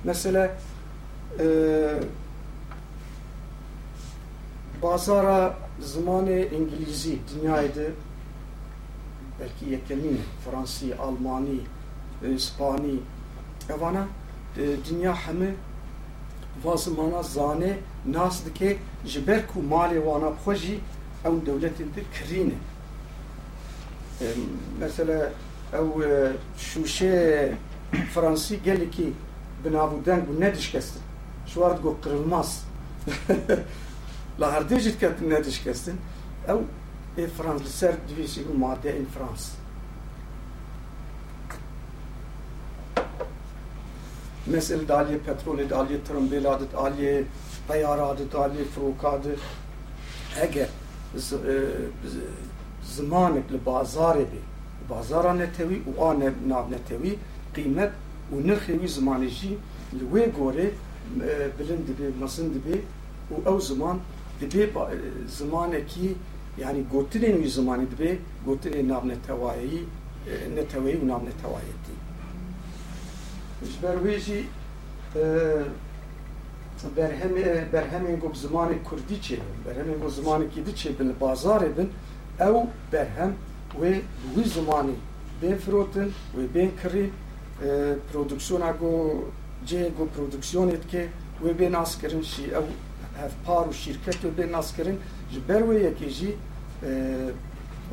Mesela 0.03 0.57
e, 1.39 1.45
bazara 4.85 5.57
zamanı 5.79 6.31
İngiliz'i 6.31 7.19
dünyaydı. 7.33 7.93
Belki 9.39 9.71
yekeni, 9.71 10.17
Fransi, 10.45 10.95
Almani, 10.95 11.59
e, 12.23 12.33
İspani, 12.33 12.99
evana 13.69 14.07
e, 14.57 14.61
dünya 14.89 15.15
hemi 15.15 15.55
vazmana 16.63 17.23
zane 17.23 17.77
nas 18.05 18.45
dike 18.45 18.77
jiberku 19.05 19.61
mali 19.61 19.95
wana 19.95 20.31
khoji 20.45 20.79
ev 21.25 21.45
devletin 21.45 21.85
de 21.85 22.03
kirine. 22.13 22.53
Mesela 24.79 25.31
ev 25.73 26.01
e, 26.01 26.31
şuşe 26.57 27.53
Fransi 28.13 28.63
geliki 28.63 29.13
binavuden 29.65 30.25
bu 30.29 30.41
ne 30.41 30.55
dişkesti. 30.55 30.99
Şu 31.47 31.65
artık 31.65 31.85
o 31.85 31.97
kırılmaz. 32.01 32.65
لا 34.39 34.45
لهارديجت 34.45 34.99
كانت 35.01 35.21
نادش 35.21 35.59
كاستن 35.59 35.95
أو 36.49 36.61
اي 37.17 37.27
فرانس 37.27 37.61
لسار 37.61 37.95
ديفيسيكو 38.07 38.53
معطيها 38.53 38.97
ان 38.97 39.05
فرانس. 39.15 39.53
مسألة 44.47 44.83
دالي 44.83 45.17
بترول 45.17 45.57
دالي 45.57 45.67
دالية 45.67 45.99
ترمبيلة 46.07 46.59
دالية 46.73 47.25
طيارة 47.69 48.17
فروك 48.75 49.05
عدد 49.05 49.37
اگر 50.35 50.67
زمانك 52.85 53.43
لبازاري 53.51 54.23
بي 54.23 54.39
بازار 54.89 55.33
نتوي 55.33 55.81
وأنا 55.95 56.33
ناب 56.47 56.71
نتوي 56.71 57.17
قيمة 57.55 57.91
ونرخي 58.31 58.87
زماني 58.87 59.27
جي 59.27 59.57
لوي 59.93 60.31
غوري 60.31 60.71
بلند 61.59 61.95
بي 61.99 62.13
مصند 62.21 62.61
بي 62.65 62.81
و 63.31 63.35
أو 63.47 63.59
زمان 63.59 63.99
دبي 64.42 64.68
زمانكي 65.26 66.16
يعني 66.58 66.84
قوتلين 66.92 67.36
وي 67.36 67.48
زماني 67.48 67.84
دبي 67.84 68.18
قوتلين 68.46 68.88
ناب 68.88 69.04
نتوائي 69.06 69.84
نتوي 70.56 70.96
و 70.96 71.04
ناب 71.04 71.22
نتوائي 71.28 71.72
دي 71.86 71.94
جبرویجی 73.62 74.44
برهم 76.96 77.34
برهم 77.72 78.16
گو 78.16 78.34
زمان 78.34 78.68
کردی 78.90 79.16
چه 79.20 79.36
برهم 79.64 80.00
گو 80.02 80.08
زمان 80.08 80.48
کی 80.48 80.60
دی 80.60 80.72
چه 80.72 80.92
بن 80.92 81.12
بازار 81.12 81.68
بن 81.68 81.88
او 82.40 82.68
برهم 82.90 83.36
و 83.80 83.84
وی 84.36 84.44
زمانی 84.44 84.96
بین 85.40 85.56
فروتن 85.56 86.08
و 86.36 86.40
بین 86.54 86.70
کری 86.82 87.12
پرودکسیون 88.12 88.72
گو 88.80 89.22
جه 89.66 89.90
گو 89.90 90.04
پرودکسیونت 90.04 90.88
که 90.88 91.08
و 91.44 91.52
بین 91.52 91.74
اسکرین 91.74 92.22
شی 92.22 92.44
هفپار 93.23 93.67
و 93.67 93.73
شرکت 93.73 94.25
و 94.25 94.29
به 94.29 94.45
ناس 94.45 94.75
کرن 94.75 94.97
جبر 95.31 95.63
و 95.63 95.73
یکی 95.73 96.11
جی 96.11 96.33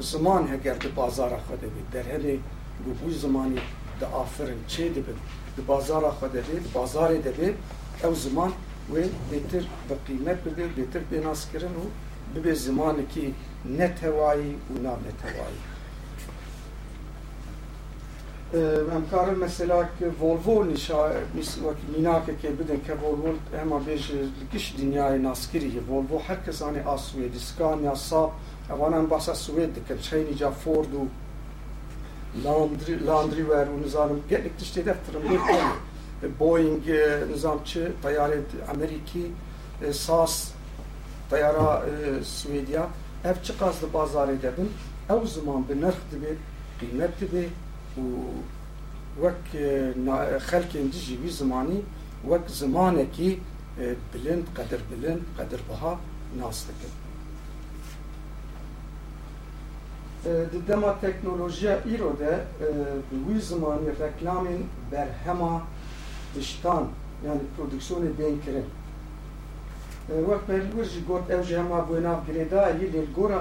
زمان 0.01 0.49
هگر 0.49 0.75
ده 0.75 0.89
بازار 0.89 1.31
خود 1.49 1.61
بید 1.61 1.91
در 1.93 2.13
هلی 2.13 2.41
گوبوی 2.85 3.15
زمانی 3.15 3.59
ده 4.01 4.07
آفرین 4.07 4.65
چه 4.67 4.89
ده 4.89 5.01
بید 5.01 5.17
ده 5.57 5.63
بازار 5.63 6.11
خود 6.11 6.33
بید 6.33 6.73
بازار 6.73 7.15
ده 7.15 7.31
بید 7.31 7.55
او 8.05 8.15
زمان 8.15 8.53
و 8.91 8.95
بهتر 9.31 9.67
به 9.89 9.95
قیمت 10.07 10.45
بده 10.45 10.67
بهتر 10.67 10.99
به 10.99 11.21
ناس 11.21 11.47
کرن 11.53 11.75
و 12.37 12.41
به 12.41 12.55
زمان 12.55 13.07
کی 13.07 13.35
نتوایی 13.79 14.55
و 14.71 14.83
نام 14.83 14.99
نتوایی 14.99 15.72
nav 18.54 18.60
netewayî 18.60 18.96
em 18.96 19.10
karin 19.12 19.40
mesela 19.40 19.84
ki 19.84 20.06
Volvo 20.22 20.68
nişa 20.68 21.14
wek 21.36 21.78
mînakekê 21.96 22.60
bidin 22.60 22.80
ke 22.88 22.94
Volvo 23.02 23.36
hema 23.60 23.76
bêje 23.76 24.14
li 24.14 24.46
giş 24.52 24.76
dünyayê 24.76 25.24
naskirî 25.24 25.82
Volvo 25.90 26.20
herkes 26.28 26.62
anê 26.62 26.86
a 26.86 26.96
Swêdî 26.96 27.40
Scania 27.40 27.96
Saab 27.96 28.30
evanan 28.76 29.10
bahsa 29.10 29.32
Swêd 29.32 29.76
dikin 29.76 30.02
çeyînî 30.02 30.38
ca 30.38 30.52
Ford 30.52 30.86
û 30.86 31.08
لاندری 32.46 32.96
لاندری 33.08 33.44
ور 33.44 33.68
و 33.70 33.78
نظام 33.86 34.10
gellik 34.30 34.60
tişte 34.60 34.86
defterim 34.86 35.22
bir 35.30 36.40
Boeing 36.40 36.84
nizamçı 37.32 37.92
tayyare 38.04 38.40
Ameriki 38.74 39.32
SAS 39.92 40.52
tayyara 41.30 41.86
Swediya 42.24 42.88
ev 43.26 43.44
çıkazdı 43.44 43.94
bazar 43.94 44.28
edebin 44.30 44.72
ev 45.10 45.26
zaman 45.26 45.70
bir 45.70 45.82
nırh 45.82 45.96
dibi 46.12 46.38
kıymet 46.80 47.22
dibi 47.22 47.50
و 47.98 48.02
وك 49.22 49.58
خلق 50.38 50.72
دجي 50.74 51.18
في 51.18 51.30
زماني 51.30 51.82
وك 52.28 52.48
زمانكي 52.48 53.40
بلند 54.14 54.46
قدر 54.58 54.80
بلند 54.92 55.22
قدر 55.40 55.60
بها 55.70 56.00
ناس 56.38 56.66
دكن 56.68 56.94
دما 60.68 60.92
تکنولوژیا 61.02 61.74
ایرو 61.86 62.12
ده 62.12 62.46
به 63.26 63.40
زمانی 63.40 63.90
رکلامین 63.90 64.70
بر 64.92 65.08
هما 65.26 65.62
دشتان 66.36 66.88
yani 67.26 67.42
prodüksiyonu 67.58 68.06
ben 68.20 68.42
kirin. 68.46 68.66
Vakt 70.28 70.48
per 70.48 70.62
ورجی 70.78 71.02
گوت 71.08 71.32
او 71.32 71.42
جه 71.42 71.60
هما 71.60 71.80
بوینا 71.88 72.14
گریدا 72.28 72.70
یی 72.70 72.88
لیل 72.94 73.08
گورا 73.18 73.40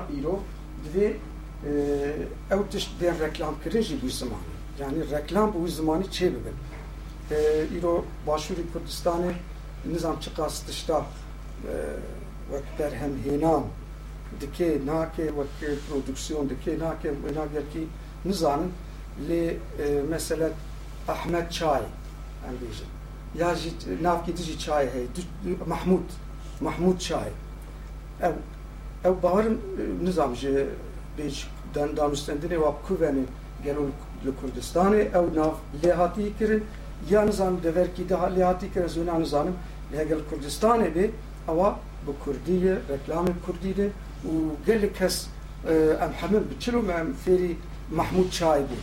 ew 2.52 2.62
tişt 2.72 2.90
dên 3.02 3.20
reklamkirin 3.20 3.82
jî 3.82 3.96
wî 4.04 4.12
zimanê 4.20 4.52
yanî 4.80 5.12
reklam 5.12 5.54
bi 5.54 5.58
wî 5.66 5.72
zimanî 5.80 6.06
çê 6.16 6.28
bibin 6.34 6.58
îro 7.78 8.06
başûrê 8.28 8.64
kurdistanê 8.74 9.34
nizam 9.86 10.20
çi 10.20 10.30
qas 10.38 10.64
tişta 10.66 11.06
wek 12.52 12.66
derhemhênan 12.80 13.64
dike 14.42 14.80
nake 14.86 15.26
wek 15.38 15.80
prodüksiyon 15.88 16.50
dike 16.50 16.80
nake 16.80 17.10
wêna 17.10 17.46
gerkî 17.54 17.84
nizanin 18.26 18.72
lê 19.30 19.56
mesela 20.10 20.50
Ahmet 21.08 21.52
Çay 21.52 21.82
em 22.48 22.56
bêjin 22.62 22.90
ya 23.36 23.56
jî 23.56 23.70
navkê 24.04 24.58
çay 24.58 24.94
heye 24.94 25.08
Mahmud 25.68 26.10
Mahmud 26.62 27.00
Çay. 27.00 27.30
Ew 28.22 28.34
ew 29.06 29.24
bawerim 29.24 29.62
nizam 30.04 30.36
ji 30.36 30.68
bêj 31.21 31.35
danûstendinê 31.75 32.57
wa 32.65 32.75
kuvenê 32.89 33.25
gelo 33.65 33.83
li 34.25 34.33
Kurdistanê 34.41 35.03
ew 35.19 35.27
nav 35.37 35.55
lê 35.83 35.93
hatî 35.93 36.33
kirin 36.39 36.65
ya 37.11 37.23
nizam 37.25 37.63
deverkî 37.63 38.09
de 38.09 38.15
lê 38.15 38.43
hatî 38.45 38.73
kirin 38.73 38.89
zûna 38.89 39.19
nizanim 39.19 39.55
lê 39.93 40.09
gel 40.09 40.21
Kurdistanê 40.31 40.89
bê 40.97 41.11
ewa 41.49 41.79
bi 42.07 42.13
Kurdî 42.25 42.53
ye 42.53 42.75
reklamê 42.93 43.33
Kurdî 43.47 43.77
de 43.77 43.91
وقال 44.25 44.83
لك 44.83 45.03
هس 45.03 45.29
ام 46.05 46.13
حمد 46.13 46.51
بتشلو 46.51 46.83
مع 46.83 47.05
فيري 47.25 47.57
محمود 47.93 48.33
شايبي 48.33 48.77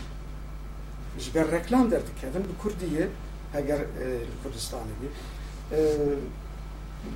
جبر 1.20 1.50
ريكلام 1.50 1.88
درت 1.88 2.04
كذا 2.22 2.42
بكردية 2.58 3.08
هجر 3.54 3.86
الكردستاني 3.98 4.94
بي 5.00 5.08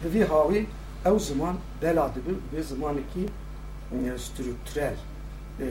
بفي 0.05 0.25
هاوي 0.25 0.67
او 1.07 1.19
زمان 1.19 1.59
بلاد 1.83 2.13
e, 5.60 5.68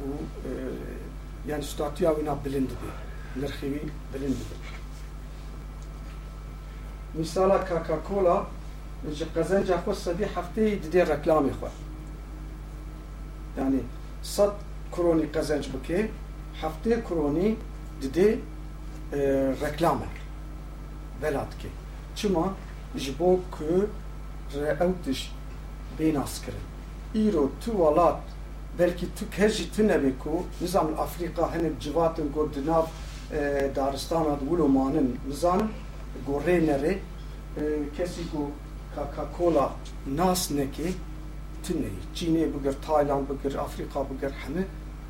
bu 0.00 0.12
e, 0.48 0.50
yani 1.50 1.64
statüya 1.64 2.16
bilindidir. 2.44 2.76
Nirhivi 3.36 3.82
bilindidir. 4.14 4.58
Misala 7.14 7.64
Coca-Cola 7.68 8.46
ji 9.12 9.24
qezenca 9.34 9.76
xwe 9.76 9.94
sedî 9.94 10.26
hefteyê 10.34 10.74
didê 10.82 11.02
reklamê 11.12 11.50
xwe. 11.50 11.70
Yani 13.58 13.80
sed 14.22 14.50
kronî 14.92 15.32
qezenc 15.32 15.66
bike, 15.74 16.10
heftê 16.62 17.04
kronî 17.08 17.56
didê 18.02 18.38
e, 19.12 19.18
reklame 19.64 20.08
bela 21.22 21.46
dike. 21.52 21.68
Çima 22.16 22.54
ji 22.96 23.18
bo 23.18 23.40
ku 23.50 23.88
ew 24.54 24.92
tişt 25.04 25.30
bênas 25.98 26.44
kirin 26.44 26.67
îro 27.14 27.50
tu 27.60 27.70
welat 27.70 28.20
belkî 28.78 29.06
tu 29.16 29.30
kes 29.30 29.56
jî 29.56 29.70
tu 29.70 29.88
nebe 29.88 30.12
ku 30.18 30.44
nizam 30.60 30.88
Afrika 30.98 31.54
hinek 31.54 31.80
civatin 31.80 32.32
got 32.34 32.54
di 32.54 32.66
nav 32.66 32.86
e, 33.32 33.70
daristana 33.76 34.40
di 34.40 34.44
wilo 34.50 34.68
manin 34.68 35.18
nizanin 35.28 35.70
gorê 36.28 36.66
nerê 36.66 36.98
e, 37.56 37.62
kesî 37.96 38.30
ku 38.30 38.50
Coca-Cola 38.94 39.72
nas 40.06 40.50
neke 40.50 40.92
tu 41.62 41.74
neyî 41.74 42.02
Çînê 42.14 42.46
bigir 42.54 42.74
Tayland 42.86 43.26
bigir 43.28 43.54
Afrika 43.54 44.00
bigir 44.10 44.30
hemê 44.30 44.64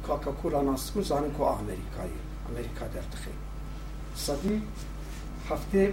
Coca-Cola 0.06 0.66
nas 0.66 0.92
ku 0.92 1.02
zanin 1.02 1.32
ku 1.37 1.42
Amerikayê 1.42 2.18
Amerika 2.50 2.84
derdixe 2.94 3.30
sedî 4.14 4.61
heftê 5.48 5.90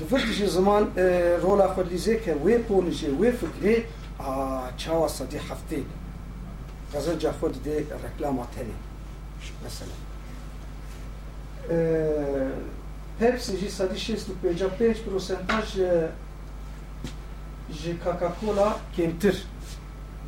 Difir 0.00 0.32
ji 0.32 0.48
zaman 0.48 0.88
e, 0.96 1.02
rola 1.42 1.66
xwe 1.66 1.82
lîzê 1.82 2.22
ke 2.24 2.32
wê 2.44 2.60
polîjê 2.68 3.10
wê 3.20 3.32
fikrê 3.40 3.82
a 4.26 4.70
çawa 4.78 5.08
sedî 5.08 5.38
heftê 5.48 5.82
gazeca 6.92 7.30
xwe 7.30 7.48
didê 7.48 7.76
reklama 8.04 8.46
tenê 8.54 8.76
mesela 9.64 9.96
Pepsi 13.18 13.56
ji 13.56 13.68
pênca 14.42 14.68
pênc 14.78 15.04
prosentaj 15.04 15.68
ji 17.70 17.96
Coca-Cola 18.04 18.78
kêmtir 18.96 19.36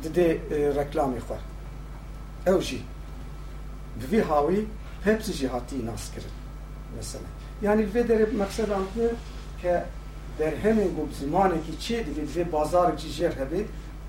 didê 0.03 0.37
e, 0.51 0.71
reklamê 0.79 1.19
xwe 1.19 1.37
ew 2.47 2.61
jî 2.61 2.81
bi 3.99 4.05
vî 4.11 4.21
hawî 4.21 4.65
Pepsi 5.03 5.33
jî 5.33 5.47
hatî 5.47 5.85
nas 5.85 6.11
kirin 6.13 6.33
mesela 6.95 7.27
yani 7.61 7.83
vê 7.93 8.07
derê 8.07 8.31
meksedan 8.31 8.83
ku 8.93 9.15
ke 9.61 9.85
derhemên 10.39 10.95
got 10.95 11.13
zimanekî 11.19 11.73
çê 11.85 11.97
dibê 12.07 12.23
divê 12.29 12.51
bazarekî 12.51 13.07
jêr 13.07 13.33
hebe 13.39 13.61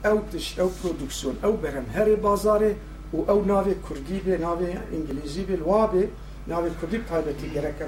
ew 0.05 0.19
tiş 0.33 0.59
ew 0.59 0.69
produksiyon 0.83 1.35
ew 1.35 1.62
berem 1.62 1.85
herê 1.95 2.23
bazarê 2.23 2.73
û 3.14 3.19
ew 3.33 3.40
navê 3.53 3.75
Kurdî 3.88 4.19
bê 4.27 4.35
navê 4.47 4.71
İngilîzî 4.97 5.43
bê 5.49 5.57
li 5.61 5.64
wa 5.64 5.85
bê 5.95 6.05
navê 6.49 6.71
Kurdî 6.81 7.07
taybetî 7.07 7.53
gereke 7.53 7.85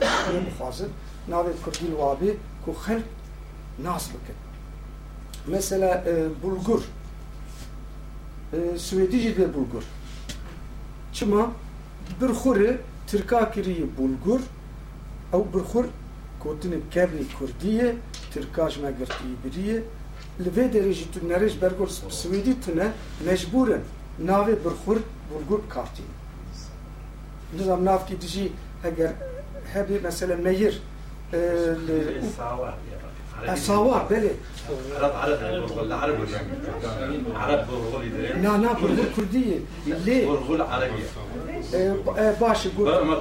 bixwazin 0.47 0.91
navê 1.31 1.53
Kurdî 1.65 1.87
li 1.87 1.97
wa 2.03 2.13
bê 2.21 2.31
ku 2.65 2.71
xelk 2.85 3.05
nas 3.85 4.09
bikin 4.09 4.37
mesela 5.47 6.05
e, 6.07 6.43
bulgur. 6.43 6.83
E, 8.53 8.57
Swêdî 8.79 9.19
jî 9.19 9.55
bulgur. 9.55 9.83
Çima 11.13 11.51
birxurê 12.21 12.77
Tirka 13.07 13.51
kiriye 13.51 13.87
bulgur. 13.99 14.41
Ew 15.33 15.45
birxur 15.55 15.85
gotinê 16.43 16.79
kevnî 16.91 17.25
Kurdî 17.39 17.97
Tirkaş 18.33 18.79
me 18.79 18.91
girtî 18.91 19.25
biriye 19.45 19.83
لبه 20.41 20.69
درجه 20.69 21.05
تو 21.15 21.27
نرج 21.27 21.57
برگور 21.59 21.89
سویدی 22.09 22.55
تو 22.55 22.75
نه 22.75 22.93
مجبورن 23.27 23.83
ناوی 24.19 24.55
برخور 24.55 24.99
برگور 25.31 25.61
کارتی. 25.69 26.03
نظام 27.59 27.85
ناف 27.85 28.07
کی 28.07 28.15
دیجی 28.15 28.53
اگر 28.85 29.13
هبی 29.75 29.99
مثلا 29.99 30.37
میر 30.37 30.81
الصواب 33.49 33.89
آه، 33.89 34.03
آه، 34.03 34.09
بله 34.09 34.31
عرب 34.97 35.13
عرب 35.13 35.67
برغل 35.67 35.93
عرب 35.93 36.17
عرب 37.37 37.67
برغل 37.67 38.43
نه 38.43 38.57
لا 38.57 38.73
برغل 38.73 39.05
كردية 39.17 39.61
ليه 39.87 40.27
برغل 40.27 40.63
عربية 40.63 41.05
باش 42.41 42.67
يقول 42.67 43.17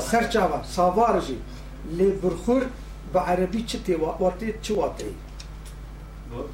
سرجاوا 0.00 0.62
سوارجی 0.62 1.36
لی 1.98 2.10
برخور 2.10 2.62
به 3.14 3.20
عربی 3.20 3.62
چتی 3.62 3.94
واتی 3.94 4.54
چواتی 4.62 5.04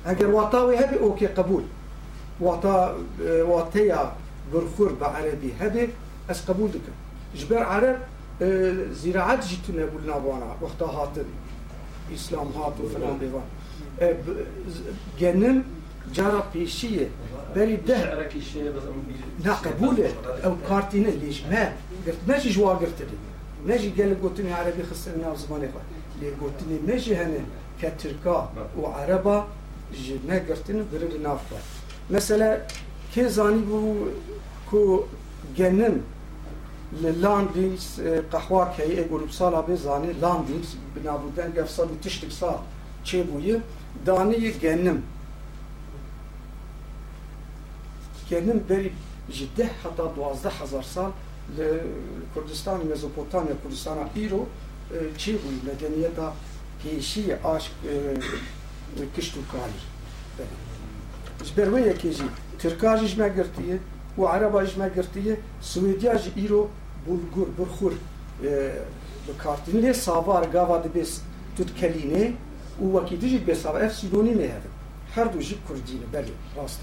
اگر 0.05 0.27
واتاوی 0.27 0.77
هبی 0.77 0.97
اوکی 0.97 1.27
قبول. 1.27 1.63
وطا 2.41 2.95
آه، 3.27 3.43
واتیا 3.43 4.13
برخور 4.53 4.93
بعربي 4.93 5.29
عربی 5.29 5.55
هبی 5.61 5.93
از 6.29 6.47
قبول 6.47 6.71
دکم 6.71 6.93
جبر 7.35 7.63
عرب 7.63 7.97
آه، 8.43 8.93
زراعت 8.93 9.47
جیتونه 9.49 9.87
بول 9.87 10.03
نبوانا 10.03 10.57
وقتا 10.61 10.87
هاتن. 10.87 11.25
اسلام 12.15 12.47
هات 12.49 12.81
و 12.81 12.89
فلان 12.89 13.19
بیوان 13.19 13.43
جنن 15.21 15.63
جارا 16.15 16.43
بيشية 16.55 17.09
بري 17.57 17.77
ده 17.77 17.97
لا 19.45 19.53
قبوله 19.55 20.13
أو 20.45 20.55
كارتينا 20.69 21.09
ليش 21.09 21.43
ما 21.45 21.73
قلت 22.07 22.17
ماشي 22.29 22.51
جوا 22.51 22.73
قلت 22.75 23.01
لي 23.01 23.17
ماشي 23.67 23.91
قال 23.91 24.23
قلتني 24.23 24.53
عربي 24.53 24.83
خسرنا 24.91 25.33
وزماني 25.33 25.69
خا 25.73 25.81
لي 26.21 26.29
قلتني 26.31 26.79
ماشي 26.89 27.17
هنا 27.17 27.41
كتركا 27.83 28.53
وعربا 28.79 29.47
ji 29.93 30.15
wa 30.15 30.37
girtiye 30.39 30.77
me 30.77 30.85
jî 30.85 30.89
gelek 30.89 30.89
gotinê 30.89 30.97
erebî 30.97 31.19
xistin 31.19 31.23
nav 31.23 31.39
zimanê 31.39 31.49
xwe 31.49 31.49
lê 31.49 31.49
gotinê 31.49 31.49
me 31.49 31.49
jî 31.49 31.49
hene 31.49 31.53
ke 31.53 31.53
tirka 31.53 31.53
û 31.53 31.53
ereba 31.53 31.53
ji 31.53 31.55
me 31.55 31.59
girtin 31.59 31.59
birin 31.59 31.59
li 31.59 31.59
nav 31.59 31.59
xwe 31.59 31.59
mesela 32.09 32.67
kê 33.15 33.29
zanî 33.29 33.63
bû 33.69 34.09
ku 34.71 35.09
genim 35.57 36.03
li 37.03 37.23
Landîs 37.23 37.87
qehwa 38.33 38.75
keyê 38.77 39.09
golûpsala 39.09 39.61
bê 39.69 39.77
zanî 39.77 40.21
Landîs 40.23 40.69
bi 40.95 41.01
navbûden 41.09 41.55
gev 41.55 41.67
sal 41.67 41.89
û 41.89 42.01
tiştik 42.03 42.33
sal 42.33 42.59
çêbûye 43.05 43.61
daniyê 44.07 44.59
genim 44.61 45.03
kendim 48.29 48.65
beri 48.69 48.93
ji 49.31 49.49
deh 49.57 49.71
heta 49.83 50.17
duwazdeh 50.17 50.61
hezar 50.61 50.83
sal 50.83 51.11
Kurdistan 52.35 52.87
Mezopotamya 52.87 53.55
Kurdistana 53.63 54.09
îro 54.17 54.47
çê 55.19 55.33
bûye 55.33 55.61
medeniyeta 55.67 56.33
pêşî 56.85 57.43
aşk 57.45 57.73
ji 63.07 63.17
me 63.21 63.29
girtiye 63.29 63.79
û 64.19 64.37
Ereba 64.37 64.65
jî 64.65 64.79
me 64.79 64.89
girtiye 64.95 65.35
Swêdiya 65.63 66.19
jî 66.23 66.31
îro 66.45 66.71
bulgur 67.07 67.49
birxur 67.59 67.93
bi 68.43 69.33
kartîn 69.39 69.83
lê 69.83 69.95
savar 69.95 70.45
gava 70.45 70.85
dibe 70.85 71.05
tut 71.57 71.71
kelînê 71.81 72.33
û 72.83 72.85
wekî 72.95 73.21
dijî 73.21 73.39
bê 73.47 73.55
savar 73.55 73.81
ev 73.81 73.91
Sîdonî 73.91 74.39
ne 74.39 74.43
hevin 74.43 74.75
her 75.15 75.33
du 75.33 75.41
jî 75.41 75.57
Kurdî 75.67 75.97
ne 76.03 76.19
belê 76.19 76.35
rast 76.57 76.81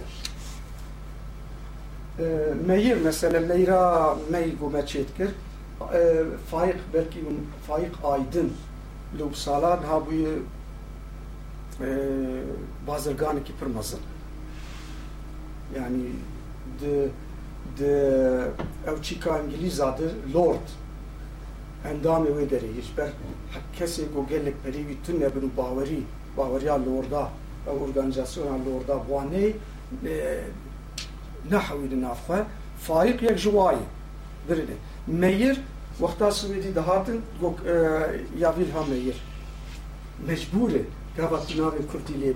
e 2.19 2.23
meyir 2.67 2.97
mesela 3.03 3.39
meyra 3.39 4.15
mey 4.31 4.55
bu 4.61 4.69
meçet 4.69 5.17
kir. 5.17 5.29
Faik 6.51 6.75
belki 6.93 7.19
faik 7.67 7.91
aydın 8.03 8.53
lubsalan 9.19 9.77
ha 9.77 10.01
bu 10.05 10.11
bazırgan 12.86 13.44
ki 13.44 13.52
pırmasın 13.60 14.00
yani 15.76 16.02
de 16.80 17.08
de 17.78 17.92
ev 18.86 19.02
çika 19.02 19.38
İngiliz 19.38 19.80
adı 19.80 20.14
Lord 20.34 20.66
endamı 21.88 22.38
ve 22.38 22.50
deri 22.50 22.68
hiçbir 22.76 23.04
kesi 23.78 24.04
go 24.14 24.26
gelek 24.26 24.64
peri 24.64 24.88
bütün 24.88 25.20
ne 25.20 25.34
bunu 25.34 25.50
baveri 25.56 26.02
baveriya 26.36 26.86
Lord'a 26.86 27.30
organizasyona 27.82 28.52
Lord'a 28.52 29.08
bu 29.08 29.22
ne 29.34 29.52
نحوی 31.50 31.88
نافخوا 31.88 32.44
فایق 32.78 33.22
یک 33.22 33.36
جوایی 33.36 33.86
برده 34.48 34.76
میر 35.06 35.56
وقتا 36.00 36.30
سویدی 36.30 36.70
دهاتن 36.72 37.18
گوک 37.40 37.58
یاویل 38.38 38.70
ها 38.70 38.82
میر 38.82 39.14
مجبوره 40.28 40.84
گاوا 41.17 41.39
ناوی 41.57 41.83
کردی 41.93 42.15
لێ 42.21 42.31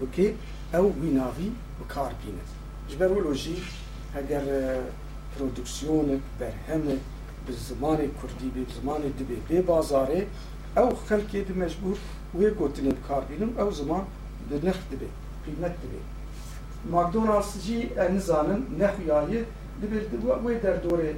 او 0.74 0.94
وی 1.02 1.12
ناوی 1.20 1.52
بکار 1.80 2.12
بینه 2.22 2.44
جبرو 2.89 3.20
لوجی 3.26 3.58
اگر 4.15 4.44
پرودکسیون 5.36 6.22
برهم 6.39 6.82
به 7.46 7.54
زمان 7.70 7.98
کردی 7.98 8.50
به 8.56 8.62
زمان 8.82 9.02
دبی 9.02 9.62
بازاره 9.62 10.28
او 10.78 10.89
خلکی 11.10 11.42
به 11.42 11.54
مجبور 11.65 11.98
وی 12.36 12.50
گوتنی 12.50 12.89
بکار 12.89 13.24
او 13.58 13.72
زمان 13.72 14.04
به 14.50 14.56
نخ 14.68 14.78
دبی 14.91 15.10
قیمت 15.45 15.74
دبی 15.82 16.01
مکدونالدز 16.91 17.66
جی 17.66 17.89
انزانن 17.97 18.62
نخ 18.80 18.93
یایی 19.08 19.39
دبی 19.82 19.99
وی 20.45 20.60
در 20.60 20.76
دوره 20.76 21.16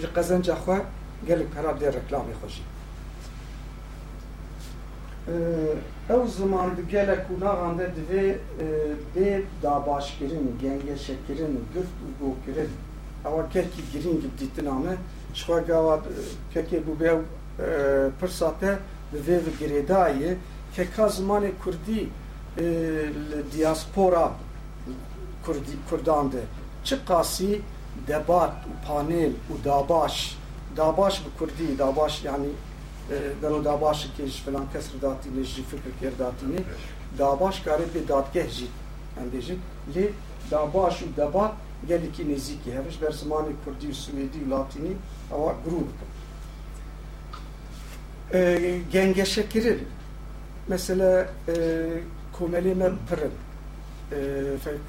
جی 0.00 0.06
قزنجا 0.16 0.54
خواه 0.54 0.80
گلی 1.28 1.44
پراب 1.44 1.78
در 1.78 1.90
رکلامی 1.90 2.34
خوشید 2.34 2.69
Ee, 5.28 6.14
ev 6.14 6.26
zamandı 6.26 6.82
gelek 6.90 7.26
unağan 7.38 7.74
e, 7.74 7.78
da 7.78 7.86
divi 7.96 8.38
be 9.16 9.42
da 9.62 9.86
başkirin, 9.86 10.58
genge 10.60 10.98
şekirin, 10.98 11.64
güft 11.74 11.88
ugokirin 12.20 12.68
ama 13.24 13.48
keki 13.48 13.82
girin 13.92 14.20
gibi 14.20 14.38
dittin 14.40 14.66
ama 14.66 14.90
şuha 15.34 15.60
gava 15.60 15.96
e, 15.96 16.00
keki 16.54 16.82
bu 16.86 17.00
be 17.00 17.18
pırsate 18.20 18.78
ve 19.14 19.36
ve 19.36 19.50
giredayı 19.60 20.36
keka 20.76 21.08
zamanı 21.08 21.46
kurdi 21.64 22.08
e, 22.58 22.64
diaspora 23.56 24.32
kurdi 25.44 25.70
kurdandı. 25.90 26.40
Çıkasi 26.84 27.60
debat 28.08 28.52
panel 28.88 29.30
u 29.30 29.64
dabaş 29.64 30.36
dabaş 30.76 31.22
bu 31.24 31.38
kurdi 31.38 31.78
dabaş 31.78 32.24
yani 32.24 32.46
داباش 33.41 33.41
داباش 33.41 33.41
به 33.41 33.41
کردی 33.41 33.41
داباش 33.41 33.41
یعنی 33.41 33.41
گلو 33.41 33.61
داباش 33.61 34.07
کش 34.19 34.41
فلان 34.41 34.69
کسر 34.73 34.97
داتی 35.01 35.29
نجی 35.29 35.63
فکر 35.63 35.91
کر 36.01 36.09
داتی 36.09 36.45
نه 36.45 36.65
داباش 37.17 37.61
کاری 37.61 37.85
به 37.85 37.99
دادگه 37.99 38.47
جی 38.47 38.67
اندیجی 39.17 39.59
لی 39.95 40.09
داباش 40.49 41.03
و 41.03 41.05
دبات 41.17 41.51
گلی 41.89 42.11
کی 42.11 42.23
نزیکی 42.23 42.71
هفش 42.71 42.97
بر 42.97 43.11
زمان 43.11 43.45
کردی 43.65 43.87
و 43.87 43.93
سویدی 43.93 44.39
و 44.39 44.49
لاتینی 44.49 44.95
اوا 45.31 45.53
گروه 45.65 45.87
گنگشه 48.93 49.43
کرن 49.43 49.79
mesela 50.67 51.27
e, 51.47 51.53
komeli 52.39 52.75
me 52.75 52.91
pırın 53.09 53.31
e, 54.11 54.17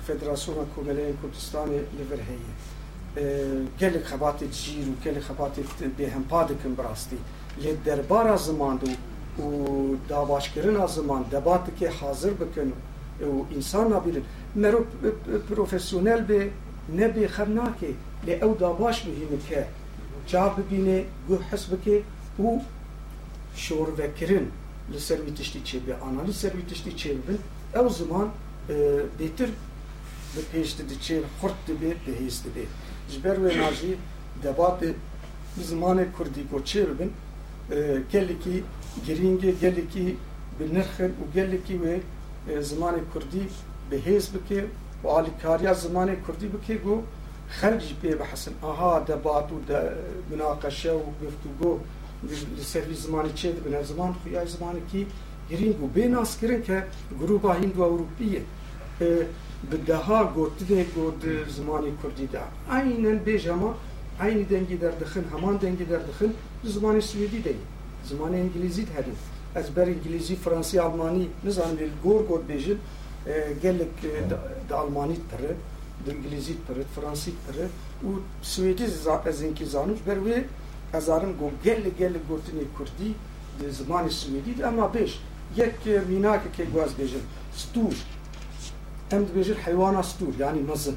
Federasyona 0.06 0.64
Komeli 0.74 1.14
Kurdistan'ı 1.22 1.72
liver 1.72 2.18
heye 2.18 2.52
e, 3.16 3.44
gelek 3.78 4.06
xebatê 4.06 4.50
cîr 4.52 4.86
û 4.92 5.04
gelek 5.04 5.22
xebatê 5.22 5.60
bêhempa 5.98 6.48
dikin 6.48 6.78
bi 6.78 6.82
لی 7.57 7.73
دربار 7.85 8.35
زمان 8.37 8.75
و 8.75 8.87
و 9.41 9.95
داواش 10.07 10.51
زمان 10.87 11.23
دبات 11.23 11.77
که 11.79 11.89
حاضر 11.89 12.29
بکن 12.29 12.71
و 13.21 13.53
انسان 13.55 13.93
نبیرن 13.93 14.21
مرو 14.55 14.85
پروفسیونل 15.49 16.21
به 16.21 16.49
نبی 16.97 17.27
خرناکه 17.27 17.87
لی 18.25 18.33
او 18.33 18.53
داواش 18.53 19.01
بهینه 19.01 19.37
که 19.49 19.65
جاب 20.27 20.59
ببینه 20.59 21.05
گو 21.27 21.37
حس 21.51 21.65
بکه 21.65 22.03
و 22.39 22.59
شور 23.55 23.89
وکرن 23.89 24.45
لی 24.89 24.99
سروی 24.99 25.31
چه 25.63 25.79
به 25.79 25.95
آنالی 25.95 26.33
سروی 26.33 26.61
تشتی 26.61 26.93
چه 26.93 27.13
ببین 27.13 27.39
او 27.75 27.89
زمان 27.89 28.31
بیتر 29.17 29.47
به 30.35 30.41
پیش 30.51 30.75
دید 30.75 30.99
چه 30.99 31.23
خورد 31.39 31.53
دبه 31.67 31.95
بهیز 32.05 32.43
دبه 32.43 32.67
جبر 33.09 33.39
و 33.39 33.57
ناجی 33.57 33.97
دبات 34.43 34.79
زمان 35.57 36.05
کردی 36.19 36.43
گو 36.43 36.59
چه 36.59 36.85
ببین 36.85 37.11
gelekî 38.13 38.63
girîngê 39.07 39.51
gelekî 39.61 40.07
bi 40.57 40.63
nirxên 40.75 41.11
û 41.21 41.23
gelekî 41.33 41.75
wê 41.83 41.97
zimanê 42.69 43.01
Kurdî 43.13 43.43
bihêz 43.91 44.25
bike 44.33 44.61
û 45.03 45.07
alîkariya 45.17 45.73
zimanê 45.83 46.15
Kurdî 46.25 46.47
bike 46.53 46.75
got 46.85 47.03
خرج 47.51 47.93
پی 48.01 48.15
بحسن 48.15 48.51
آها 48.61 48.99
دبات 48.99 49.51
و 49.51 49.55
د 49.69 49.71
مناقشه 50.31 50.91
و 50.91 51.03
گفتگو 51.23 51.79
لسری 52.59 52.93
زمانی 52.93 53.31
چه 53.33 53.51
بنا 53.51 53.83
زمان 53.83 54.13
خویا 54.13 54.45
زمانی 54.45 54.81
کی 54.91 55.07
گرین 55.49 55.73
بو 55.73 55.87
بین 55.87 56.15
اس 56.15 56.39
گرین 56.41 56.61
که 56.61 56.83
گروه 57.19 57.55
هند 57.55 57.77
و 57.77 57.81
اروپیه 57.81 58.41
به 59.69 59.77
دها 59.87 60.23
گوتی 60.23 60.65
ده 60.65 60.83
گود 60.83 61.23
زمانی 61.57 61.91
کردی 62.03 62.27
ده 62.27 62.39
اینن 62.71 63.17
بیجما 63.17 63.75
این 64.21 64.43
دنگی 64.43 64.77
در 64.77 64.91
دخن 64.91 65.23
همان 65.33 65.57
دنگی 65.57 65.85
در 65.85 65.97
زمانی 66.64 67.00
سویدی 67.00 67.40
دی 67.46 67.56
زمانی 68.10 68.36
انگلیزی 68.40 68.82
هدی 68.96 69.12
از 69.54 69.66
بر 69.74 69.88
انگلیزی 69.94 70.36
فرانسی 70.36 70.78
آلمانی 70.78 71.28
نزانم 71.44 71.76
بیل 71.76 71.92
گور 72.04 72.22
گود 72.22 72.46
بیجن 72.46 72.78
gelek 73.62 74.02
de 74.68 74.74
Almani 74.74 75.16
pere, 75.30 75.54
de 76.06 76.18
İngilizî 76.18 76.54
pere, 76.66 76.82
Fransî 76.94 77.30
pere 77.46 77.66
û 78.06 78.10
Swêdî 78.42 79.28
ez 79.28 79.42
inkî 79.42 79.66
zanim 79.66 79.98
ber 80.06 80.16
wê 80.16 80.44
ez 80.94 81.04
zarim 81.04 81.36
got 81.38 81.64
gelek 81.64 81.98
gelek 81.98 82.22
gotinê 82.30 82.64
Kurdî 82.76 83.10
di 83.58 83.66
zimanê 83.78 84.10
Swêdî 84.10 84.58
de 84.58 84.66
ama 84.66 84.94
beş 84.94 85.20
yek 85.56 85.74
mînakekê 85.86 86.64
gwaz 86.72 86.90
bêjin 86.98 87.24
stûr 87.56 87.94
em 89.10 89.22
dibêjin 89.22 89.54
heywana 89.54 90.00
stûr 90.00 90.32
yanî 90.38 90.60
mezin 90.60 90.96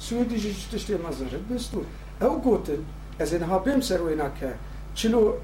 Swêdî 0.00 0.36
jî 0.36 0.50
tiştê 0.72 0.96
mezin 1.06 1.26
bi 1.50 1.54
stûr 1.54 1.84
ew 2.20 2.34
gotin 2.44 2.84
ez 3.19 3.33
ê 3.33 3.39
niha 3.39 3.65
bêm 3.65 3.81
ser 3.81 3.99
wê 3.99 4.17
nake 4.17 4.51
çilo 4.95 5.37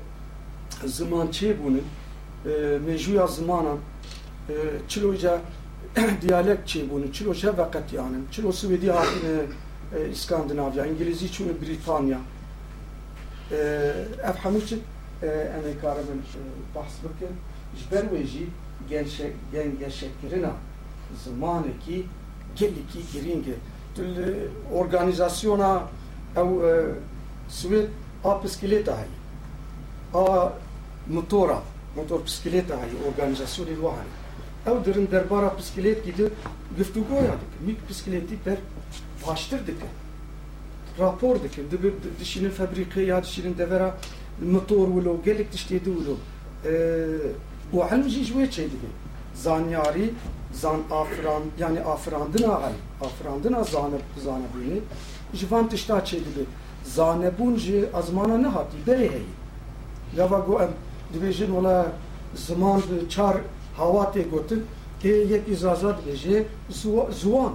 ziman 0.85 1.27
çêbûnin 1.27 1.83
mêjûya 2.87 3.27
zimanan 3.27 3.77
çilo 4.87 5.15
ja 5.15 5.41
diyalekt 6.21 6.69
çêbûnin 6.69 7.11
çilo 7.11 7.33
şev 7.33 7.57
veqetiyanin 7.57 8.27
çilo 8.31 8.49
Swêdî 8.49 8.91
hatine 8.91 9.41
İskandinavya 10.11 10.85
İngilîzî 10.85 11.27
çûne 11.31 11.53
Britanya 11.61 12.19
ev 14.29 14.35
hemû 14.43 14.65
çi 14.65 14.75
em 15.55 15.63
ê 15.71 15.81
karibin 15.81 16.21
behs 16.75 16.95
bikin 17.03 17.33
ji 17.77 17.85
ber 17.91 18.03
wê 18.03 18.23
jî 18.27 18.45
gengeşekirina 19.53 20.51
zimanekî 21.23 22.05
gelekî 22.55 23.01
girîng 23.13 23.45
e 23.47 23.55
organizasyona 24.73 25.83
ew 26.35 26.49
Swêd 27.57 27.87
a 28.23 28.31
piskilêta 28.41 28.93
heye 29.01 29.17
a 30.13 30.51
motora 31.07 31.59
motor 31.95 32.19
piskilêta 32.27 32.75
heye 32.81 32.97
organizasyonê 33.09 33.75
wa 33.83 33.91
heye 33.99 34.21
ew 34.69 34.85
dirin 34.85 35.07
derbara 35.11 35.49
piskilêt 35.59 35.99
gîdi 36.05 36.25
giftûgoya 36.77 37.35
dikin 37.41 37.61
mîk 37.67 37.79
piskilêtî 37.89 38.35
ber 38.45 38.57
baştir 39.27 39.59
dikin 39.67 39.91
rapor 40.99 41.43
dikin 41.43 41.71
dibir 41.71 41.93
dişinin 42.19 42.49
fabrikê 42.49 43.01
ya 43.01 43.23
dişinin 43.23 43.57
devera 43.57 43.97
motor 44.53 44.87
wilo 44.87 45.23
gelek 45.25 45.53
tiştê 45.53 45.85
di 45.85 45.91
wilo 45.97 46.15
û 47.73 47.89
helm 47.89 48.09
jî 48.09 48.23
ji 48.23 48.33
wê 48.33 48.45
çê 48.55 48.63
dibe 48.71 48.89
zanyarî 49.35 50.13
zan 50.53 50.79
afran 50.91 51.43
yani 51.59 51.79
afirandina 51.81 52.47
hal 52.47 52.73
afirandina 53.01 53.63
zaneb 53.63 54.01
zanebûnê 54.25 54.79
ji 55.33 55.51
van 55.51 55.69
tişta 55.69 55.99
çê 55.99 56.17
dibe 56.85 56.93
zanebûn 56.95 57.57
ji 57.57 57.89
azmana 57.93 58.37
nehatî 58.37 58.77
berê 58.87 59.09
heye 59.09 59.23
gava 60.15 60.39
got 60.39 60.61
em 60.61 60.69
dibêjin 61.13 61.47
wala 61.47 61.91
ziman 62.35 62.79
bi 62.79 63.09
çar 63.09 63.37
havatê 63.77 64.29
gotin 64.29 64.65
tê 65.03 65.07
yek 65.07 65.47
îzazat 65.49 65.99
dibêje 65.99 66.45
ziwan 67.11 67.53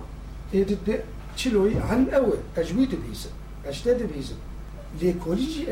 tê 0.52 0.68
dide 0.68 1.02
çiloyî 1.36 1.80
helm 1.80 2.08
ew 2.08 2.26
e 2.56 2.60
ez 2.60 2.68
wî 2.68 2.90
dibîzim 2.90 3.30
ez 3.68 3.76
tê 3.76 3.98
dibîzim 3.98 4.36
lêkolî 5.00 5.50
jî 5.54 5.62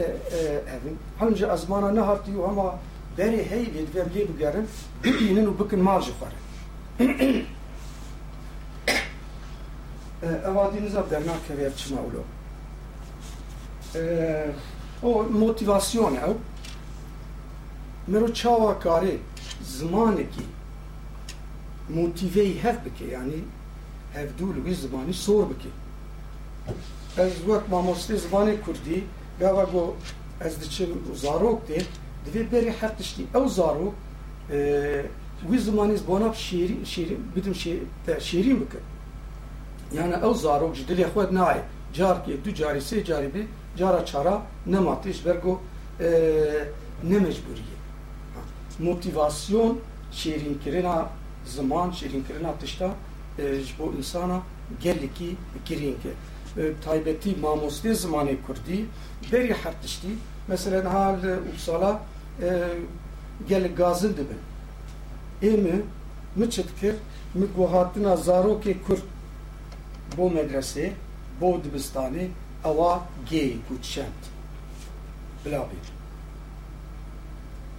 evin 0.74 0.96
helm 1.18 1.36
ji 1.36 1.46
azmana 1.46 1.90
nehatî 1.90 2.32
û 2.32 2.50
hema 2.50 2.78
berê 3.18 3.50
hey 3.50 3.64
lê 3.64 3.82
divê 3.88 4.04
lê 4.14 4.28
bigerin 4.28 4.66
bibînin 5.04 5.46
û 5.46 5.64
bikin 5.64 5.80
mal 5.80 6.00
ji 6.02 6.10
xwe 6.10 6.28
re 6.30 6.38
evadîniza 10.48 11.04
او 15.02 15.22
موتیواسیون 15.22 16.16
او 16.16 16.40
مرو 18.08 18.28
چاوا 18.28 18.74
کاری 18.74 19.18
زمانی 19.62 20.24
که 20.24 20.42
موتیوی 21.88 22.58
هف 22.58 22.78
بکه 22.78 23.04
یعنی 23.04 23.44
هف 24.14 24.36
دولوی 24.38 24.74
زبانی 24.74 25.12
سور 25.12 25.44
بکه 25.44 25.68
از 27.22 27.48
وقت 27.48 27.68
ما 27.68 27.82
ماموستی 27.82 28.16
زمانی 28.16 28.56
کردی 28.66 29.02
گاوا 29.40 29.66
گو 29.66 29.92
از 30.40 30.60
دچم 30.60 30.86
زاروک 31.14 31.66
دی 31.66 31.86
دوی 32.32 32.42
بری 32.42 32.68
حق 32.68 32.96
او 33.34 33.48
زارو 33.48 33.92
وی 35.50 35.58
زمانی 35.58 35.96
زبانی 35.96 36.34
شیری 36.34 36.80
شیری 36.84 37.16
بدم 37.36 37.52
شیری 38.18 38.54
بکه 38.54 38.78
یعنی 39.92 40.12
او 40.12 40.34
زاروک 40.34 40.74
جدلی 40.74 41.06
خود 41.06 41.32
نای 41.32 41.56
جار 41.92 42.22
که 42.26 42.32
دو 42.32 42.50
جاری 42.50 42.80
سه 42.80 43.02
جاری 43.02 43.28
بی 43.28 43.48
cara 43.78 44.04
çara 44.06 44.42
nematê 44.68 45.12
ji 45.12 45.24
ber 45.24 45.34
got 45.34 45.58
ne 47.10 47.18
mecburiye 47.18 47.76
motivasyon 48.78 49.78
şêrînkirina 50.12 51.06
ziman 51.46 51.90
şêrînkirina 51.90 52.58
tişta 52.60 52.90
ji 53.38 53.74
bo 53.78 53.92
insana 53.98 54.40
gelekî 54.80 55.36
girîng 55.66 56.04
e 56.56 56.72
taybetî 56.84 57.30
mamostê 57.30 57.92
zimanê 57.92 58.36
Kurdî 58.46 58.84
berî 59.32 59.54
her 59.54 59.82
tiştî 59.82 60.08
mesela 60.48 60.82
niha 60.82 61.16
li 61.22 61.34
Uppsala 61.52 62.02
gelek 63.48 63.76
gazil 63.76 64.12
dibin 64.16 64.40
ême 65.42 65.76
min 66.36 66.50
çi 66.50 66.62
dikir 66.68 66.94
min 67.34 67.48
guhatina 67.56 68.14
zarokê 68.14 68.74
Kurd 68.86 69.02
bo 70.18 70.30
medresê 70.30 70.90
bo 71.40 71.60
dibistanê 71.64 72.26
ئەوە 72.64 72.92
گێی 73.30 73.54
کوچەند 73.66 74.22
بلاڵی 75.42 75.80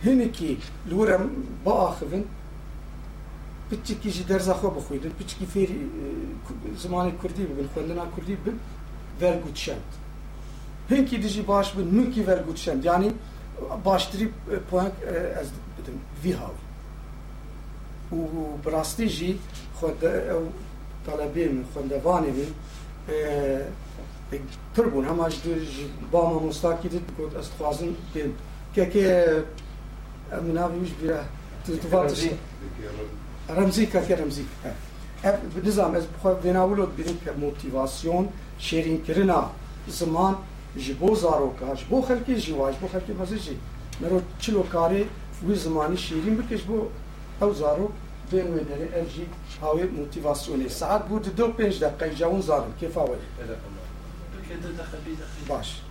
هینێکی 0.05 0.51
لورە 0.89 1.17
بە 1.65 1.73
ئاخبن 1.81 2.23
پچێکیژی 3.69 4.23
دەرزەخۆ 4.29 4.69
بخوێدن 4.77 5.13
پچکی 5.19 5.45
فێری 5.53 5.79
زمانی 6.83 7.13
کوردی 7.21 7.43
ببن 7.49 7.67
خوێندنا 7.73 8.05
کوردی 8.13 8.35
بن 8.45 8.57
وەرگوتشەند. 9.21 9.89
هینکی 10.91 11.17
دژی 11.23 11.41
باش 11.51 11.67
بن 11.75 11.87
نوکی 11.97 12.21
وەرگوتشەند. 12.29 12.81
یانی 12.89 13.11
باشتری 13.83 14.27
پوانک 14.69 14.93
ez 15.41 15.47
bidim 15.75 15.97
vî 16.23 16.33
hawi 16.39 16.61
û 18.11 18.17
bi 18.65 18.69
rastî 18.71 19.37
خود 19.77 19.99
xwe 20.01 20.11
ew 20.35 20.43
talebê 21.05 21.45
pir 24.74 24.84
bûn 24.92 25.04
hema 25.08 25.30
ji 25.30 25.38
ba 26.12 26.22
mamostakî 26.22 26.88
dit 26.90 27.06
got 27.16 27.32
ez 27.40 27.46
dixwazim 27.50 27.96
kekê 28.74 29.06
من 30.30 30.54
ناوی 30.54 30.78
وش 30.78 30.90
بیره 31.00 31.24
تفاتش 31.82 32.28
رمزی 33.48 33.86
که 33.86 34.00
که 34.08 34.16
رمزی 34.16 34.44
ev 35.24 35.34
nizam 35.64 35.96
ez 35.96 36.04
bixwe 36.12 36.30
vênawilot 36.44 36.90
birin 36.98 37.18
ke 37.24 37.32
motivasyon 37.44 38.24
şêrîn 38.60 38.98
kirina 39.06 39.40
ziman 39.88 40.34
ji 40.76 41.00
bo 41.00 41.14
zaroka 41.14 41.76
ji 41.76 41.84
bo 41.90 41.98
xelkê 42.08 42.36
jî 42.44 42.52
wa 42.60 42.72
ji 42.72 42.78
bo 42.82 42.86
xelkê 42.86 43.12
mezî 43.20 43.38
jî 43.38 43.54
mero 44.00 44.20
çilo 44.40 44.64
karê 44.74 45.02
wî 45.46 45.54
zimanî 45.64 45.96
şêrîn 46.06 46.38
bike 46.38 46.56
ji 46.56 46.68
bo 46.68 46.78
ew 47.42 47.54
zarok 47.54 47.92
bên 48.32 48.46
wê 48.52 48.62
derê 48.70 48.86
ev 48.98 49.06
jî 49.14 49.24
hawê 49.62 49.84
motivasyonê 49.98 50.68
saet 50.68 51.02
bû 54.44 54.44
di 54.44 54.56
do 54.62 54.68
pênc 54.68 54.78
deqe 54.78 54.80
jewin 54.80 54.80
zarin 54.80 54.80
kêfa 54.80 54.80
we 54.80 54.80
كده 54.80 54.82
دخل 54.82 54.98
بي 55.06 55.14
دخل 55.14 55.48
baş 55.48 55.82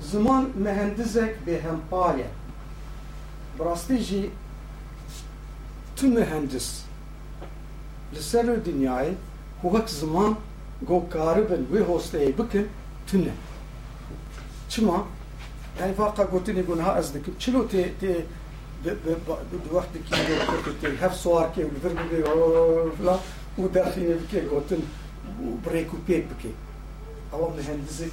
Ziman 0.00 0.50
mühendizek 0.54 1.46
bêhempar 1.46 2.18
ye. 2.18 2.26
Bi 3.58 3.64
rastî 3.64 3.98
jî 3.98 4.30
tu 5.96 6.06
mühendis 6.06 6.84
li 8.14 8.22
ser 8.22 8.44
û 8.44 8.64
dinyayê 8.64 9.14
ku 9.62 9.70
wek 9.70 9.88
ziman 9.90 10.36
got 10.88 11.10
karibin 11.12 11.68
wê 11.72 11.80
hosteyê 11.86 12.38
bikin 12.38 12.68
tu 13.06 13.18
ne. 13.18 13.32
Çima 14.68 15.04
yani 15.80 15.94
بوقت 19.27 19.45
وحدة 19.71 19.99
كي 20.81 20.97
هاف 20.97 21.15
سوار 21.15 21.51
كي 21.55 21.63
والفيرمي 21.63 22.23
فلا 22.99 23.19
وداخلين 23.57 24.17
بكي 24.17 24.47
قوتن 24.47 24.79
وبريكو 25.43 25.97
بيك 26.07 26.25
بكي. 26.25 26.51
أو 27.33 27.49
مهندس 27.49 28.03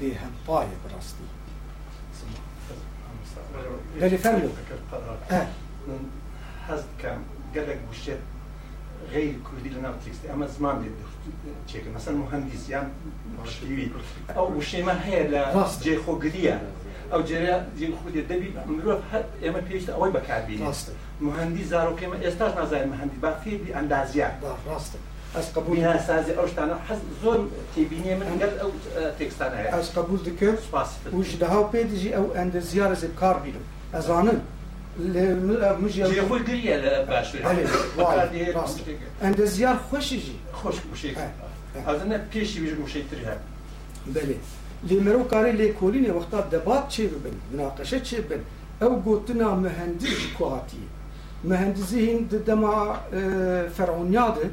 دي 0.00 0.12
هامباية 0.14 0.68
براستي. 0.84 1.24
آه. 3.54 4.00
غير 4.00 4.18
فرمو 4.18 4.48
حزد 6.68 6.84
كام 7.02 7.22
قال 7.54 7.68
لك 7.68 7.80
بوشت 7.88 8.18
غير 9.10 9.34
كردي 9.50 9.68
لنا 9.74 9.90
بتكست 9.90 10.26
أما 10.32 10.46
زمان 10.46 10.82
دي 10.82 10.88
تشيك. 11.68 11.84
مثلا 11.94 12.16
مهندس 12.16 12.68
يعني 12.70 12.88
أو 14.36 14.56
وشي 14.56 14.82
ما 14.82 15.06
هي 15.06 15.28
لا 15.28 15.66
جي 15.82 15.96
خو 15.96 16.14
قريه 16.14 16.62
ئەو 17.12 17.20
جێرە 17.28 17.56
جین 17.78 17.92
خودی 17.98 18.22
دەبی 18.30 18.48
مرۆڤ 18.68 19.00
هەر 19.10 19.24
ئێمە 19.42 19.60
پێویست 19.66 19.88
ئەوەی 19.94 20.12
بەکاربی 20.16 20.56
مهندی 21.26 21.64
زارۆکێمە 21.72 22.16
ئێستاش 22.24 22.52
نازانین 22.58 22.88
مهندی 22.94 23.18
با 23.24 23.30
فێبی 23.42 23.70
ئەندازیان 23.76 24.34
ڕاستە. 24.66 24.98
ئەس 25.36 25.46
قبول 25.56 25.78
سازی 26.08 26.32
ئەو 26.38 26.46
شتانە 26.50 26.76
حەز 26.86 27.00
زۆر 27.22 27.38
تێبینێ 27.74 28.14
من 28.20 28.26
هەنگەر 28.32 28.52
ئەو 28.60 28.70
تێکستانە 29.18 29.56
هەیە. 29.60 29.70
ئەس 29.74 29.88
قبول 29.96 30.20
دکرد 30.28 30.58
وش 31.16 31.30
دەها 31.42 31.62
پێ 31.72 31.80
دژی 31.90 32.10
ئەو 32.16 32.26
ئەندە 32.36 32.60
زیارە 32.70 32.96
زێ 33.00 33.08
بکار 33.14 33.36
بیرم 33.44 33.64
ئەزانن 33.94 34.40
ئەندە 39.22 39.46
زیار 39.54 39.76
خۆشیژی. 39.88 40.36
خۆش 40.58 40.76
موشێ 40.88 41.10
ئەزنە 41.88 42.16
پێشی 42.32 42.58
ویژ 42.62 42.74
موشەی 42.80 43.04
تر 43.10 43.20
هەیە. 43.26 43.38
بەێ 44.14 44.36
لمرو 44.84 45.24
كاري 45.24 45.52
لي 45.52 45.72
كوليني 45.72 46.10
وقتا 46.10 46.40
دبات 46.52 46.90
شي 46.90 47.06
بن 47.06 47.34
مناقشة 47.52 48.02
شي 48.02 48.20
بن 48.20 48.40
أو 48.82 49.00
قوتنا 49.00 49.54
مهندس 49.54 50.26
كواتي 50.38 50.82
مهندسين 51.44 52.28
دما 52.46 53.00
فرعونياده 53.76 54.50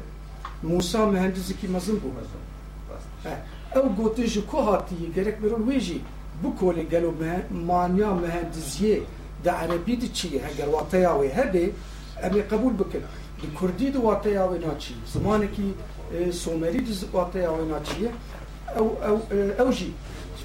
موسى 0.64 0.98
مهندسي 0.98 1.54
كي 1.54 1.68
مزن 1.68 1.94
بو 1.94 2.08
مزن 2.08 2.42
آه. 3.26 3.38
أو 3.76 3.82
قوتن 3.98 4.24
جي 4.24 4.40
كواتي 4.40 5.10
جرك 5.16 5.38
مرو 5.42 5.66
ويجي 5.68 6.00
بكولي 6.44 6.82
قالوا 6.82 7.12
مانيا 7.50 8.06
مهندسيه 8.06 9.00
دا 9.44 9.52
عربي 9.52 9.96
دي 9.96 10.08
تشي 10.08 10.40
هقر 10.40 10.68
واتياوي 10.68 11.32
هبي 11.32 11.72
ابي 12.18 12.40
قبول 12.42 12.72
بكن 12.72 13.00
دي 13.40 13.48
كردي 13.60 13.90
دي 13.90 13.98
واتياوي 13.98 14.58
ناتشي 14.58 14.94
زمانكي 15.14 15.72
آه، 16.14 16.30
سومري 16.30 16.78
دي 16.78 16.94
واتياوي 17.12 17.68
ناتشي 17.68 18.06
أو 18.76 18.90
أو 19.02 19.18
آه، 19.32 19.60
أو 19.60 19.70
جي 19.70 19.90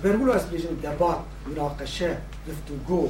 برگل 0.04 0.30
از 0.30 0.49
بيجن 0.49 0.76
دبات 0.84 1.20
مناقشه 1.47 2.18
گفتگو 2.47 3.10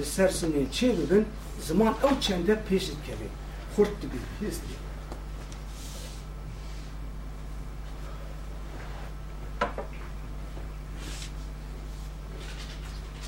لسر 0.00 0.30
سنه 0.30 0.66
چه 0.70 0.92
ببین 0.92 1.26
زمان 1.60 1.94
أو 2.02 2.10
چنده 2.20 2.54
پیشت 2.54 2.90
کبی 3.06 3.28
خورد 3.76 4.00
بی 4.40 4.46
هست 4.46 4.62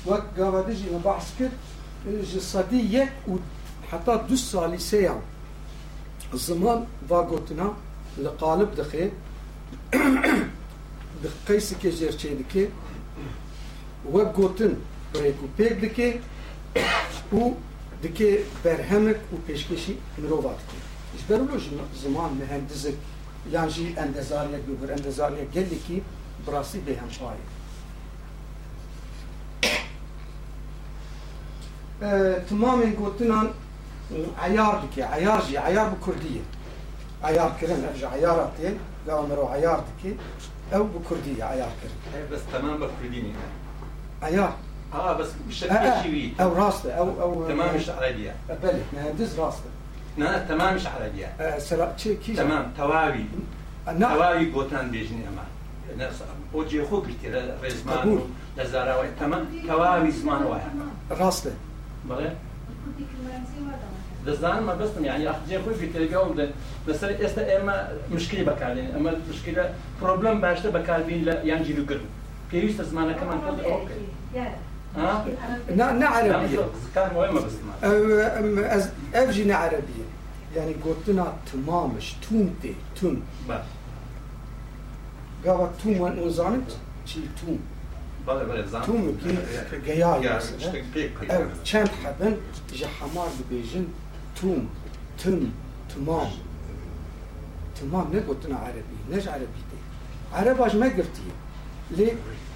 وقت 0.05 0.39
قاعدة 0.39 0.73
جي 0.73 0.89
بحث 1.05 1.33
كت 1.39 1.51
جسدية 2.07 3.13
حتى 3.91 4.21
دو 4.29 4.35
سالسية 4.35 5.21
الزمان 6.33 6.85
واقوتنا 7.09 7.73
لقالب 8.17 8.75
دخي 8.75 9.11
دقيسي 11.23 11.75
كجير 11.75 12.17
شيدكي 12.17 12.69
wek 14.13 14.35
gotin 14.35 14.79
birêk 15.13 15.37
û 15.43 15.47
dike 15.81 16.19
û 17.33 17.53
dike 18.03 18.43
berhemek 18.65 19.19
û 19.33 19.35
pêşkêşî 19.47 19.93
mirova 20.17 20.53
dike. 20.59 20.79
Ji 21.17 21.23
ber 21.29 21.39
wilo 21.39 21.83
ziman 22.01 22.31
mihendizik 22.33 22.95
yan 23.51 23.69
jî 23.69 23.95
endezariya 24.03 24.59
gûbir 24.67 24.89
endezariya 24.91 25.43
gelekî 25.53 25.97
bi 26.47 26.51
rastî 26.51 26.77
bêhempa 26.77 27.31
ye. 27.37 27.45
timamên 32.49 32.95
gotinan 32.95 33.49
eyar 34.47 34.83
dike 34.83 35.07
eyar 35.17 35.41
jî 35.41 35.55
eyar 35.55 35.91
bi 35.91 35.99
kurdî 36.05 36.27
ye 36.37 36.41
eyar 37.29 37.59
kirin 37.59 37.83
ev 37.83 37.95
ji 37.95 38.05
eyara 38.17 38.51
tê 38.57 38.73
ve 39.07 39.27
mirov 39.27 39.55
eyar 39.55 39.79
dike 39.87 40.15
ew 40.73 40.83
bi 40.93 41.07
kurdî 41.07 41.29
ye 41.29 41.45
eyar 41.53 41.71
kirin 41.79 41.99
ev 42.17 42.31
bes 42.31 42.41
temam 42.51 42.81
ايوه 44.23 44.53
اه 44.93 45.13
بس 45.13 45.27
بشكل 45.47 45.69
آه 45.69 46.03
شيوي 46.03 46.31
او 46.41 46.53
راسته 46.53 46.91
او 46.91 47.21
او 47.21 47.47
تمام 47.47 47.75
مش 47.75 47.89
عربيه 47.89 48.35
بله 48.63 48.81
مهندس 48.93 49.39
راسته. 49.39 49.69
نه 50.17 50.37
تمام 50.37 50.75
مش 50.75 50.87
عربيه 50.87 51.25
آه 51.25 51.59
سلا 51.59 51.91
كي 52.03 52.33
تمام 52.33 52.71
تواوي 52.77 53.25
تواوي 53.99 54.45
بوتان 54.45 54.91
بيجني 54.91 55.27
اما 55.27 55.43
نفس 56.05 56.23
او 56.53 56.63
جي 56.63 56.85
خو 56.85 56.99
قلت 56.99 57.25
رزمان 57.63 58.19
لزاراوي 58.57 59.07
تمام 59.19 59.45
تواوي 59.67 60.11
زمان 60.11 60.43
واحد 60.43 60.71
راسته. 61.11 61.51
بله. 62.05 62.35
دەزان 64.27 64.59
مە 64.67 64.73
بستم 64.81 65.05
یعنی 65.05 65.25
ئەخجێ 65.29 65.57
خۆی 65.63 65.75
فیتەلگەڵدن 65.81 66.49
بەسەر 66.87 67.11
ئێستا 67.21 67.43
ئێمە 67.51 67.75
مشکلی 68.15 68.43
بەکارێن 68.49 68.87
ئەمە 68.95 69.11
مشکلە 69.29 69.63
پرۆبلم 69.99 70.37
باشتە 70.45 70.69
بەکاربین 70.77 71.21
لە 71.27 71.33
یانجیلوگرن 71.49 72.07
باشته 72.52 72.52
بكالبين 72.52 72.52
لا 72.52 72.62
ينجي 72.62 72.66
لقر 72.66 72.66
بيوست 72.66 72.82
زمانه 72.82 73.12
كمان 73.12 73.40
كده 73.40 73.72
اوكي 73.72 74.48
ها 74.96 75.24
na 75.76 75.92
ne 75.92 75.98
لا 75.98 76.20
Erebiye 76.20 76.60
كان 76.94 77.14
مهمه 77.14 77.40
بس 77.40 77.52
ما 77.52 77.88
ew 77.88 78.20
em, 78.38 78.58
ez 78.64 78.88
ev 79.12 79.32
jî 79.32 79.48
ne 79.48 79.52
Erebiye 79.52 80.06
yani 80.56 80.74
gotina 80.84 81.26
tamamış 81.52 82.16
tüm 82.22 82.46
tê 82.62 82.72
tüm 82.94 83.22
بله 83.48 83.64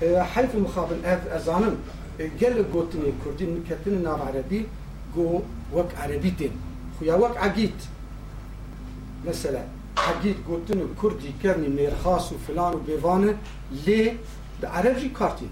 لحلف 0.02 0.56
مخابن 0.56 1.06
اف 1.06 1.28
ازانن 1.28 1.78
قال 2.42 2.72
قوتني 2.74 3.14
كردين 3.26 3.50
مكتن 3.60 4.04
نار 4.04 4.22
عربي 4.22 4.66
جو 5.16 5.42
وك 5.74 5.96
عربيتين 5.98 6.52
خويا 7.00 7.16
وك 7.16 7.38
عقيد. 7.38 7.74
مثلا 9.28 9.64
عقيد 9.98 10.36
قوتن 10.48 10.88
كردي 11.02 11.32
كرني 11.44 11.68
ميرخاص 11.68 12.32
وفلان 12.34 12.74
وبيفانه 12.74 13.38
لي 13.88 14.14
عربي 14.64 15.10
كارتين 15.20 15.50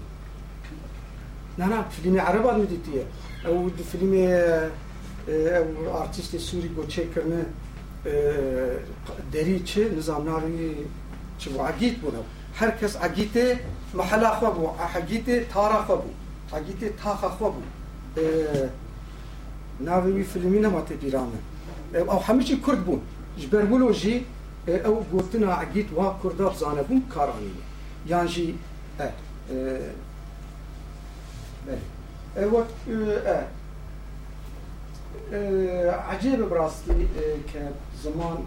نعم 1.58 1.84
فيلم 1.90 2.20
عربات 2.20 2.54
مديتيه 2.54 3.02
أو 3.46 3.70
فيلم 3.92 4.14
أو 5.28 6.00
أرتيست 6.00 6.36
سوري 6.36 6.70
جو 6.76 6.82
تشيكرنه 6.82 7.46
أه، 8.06 8.78
دريتشي 9.32 9.96
نظام 9.96 10.24
ناري 10.24 10.74
تشبو 11.38 11.60
عقيد 11.60 11.94
بونو 12.02 12.22
هر 12.54 12.70
کس 12.70 12.96
عگیت 12.96 13.58
محل 13.94 14.26
خوا 14.26 14.50
بو 14.50 14.68
عگیت 14.96 15.48
تارا 15.48 15.82
خوا 15.82 15.96
بو 15.96 16.10
عگیت 16.56 16.96
تاخ 16.96 17.20
خوا 17.20 17.50
بو. 17.50 17.62
ناوی 19.80 20.22
فیلمی 20.22 20.58
نماته 20.58 20.94
بیرانه 20.94 21.38
او 21.94 22.42
چی 22.42 22.60
کرد 22.66 22.84
بون 22.84 23.00
جبر 23.38 23.64
ولو 23.64 23.92
جی 23.92 24.26
او 24.84 25.04
گوتنا 25.12 25.52
عگیت 25.52 25.92
وا 25.92 26.18
کرداب 26.22 26.54
زانه 26.54 26.82
بون 26.82 27.02
کارانی. 27.14 27.50
یان 28.06 28.26
جی 28.26 28.58
اه 29.00 29.06
اه، 29.06 29.12
بله. 31.66 31.78
اه 32.36 33.44
اه، 35.32 35.90
عجیب 35.90 36.48
براستی 36.48 37.08
که 37.52 37.68
زمان 38.02 38.46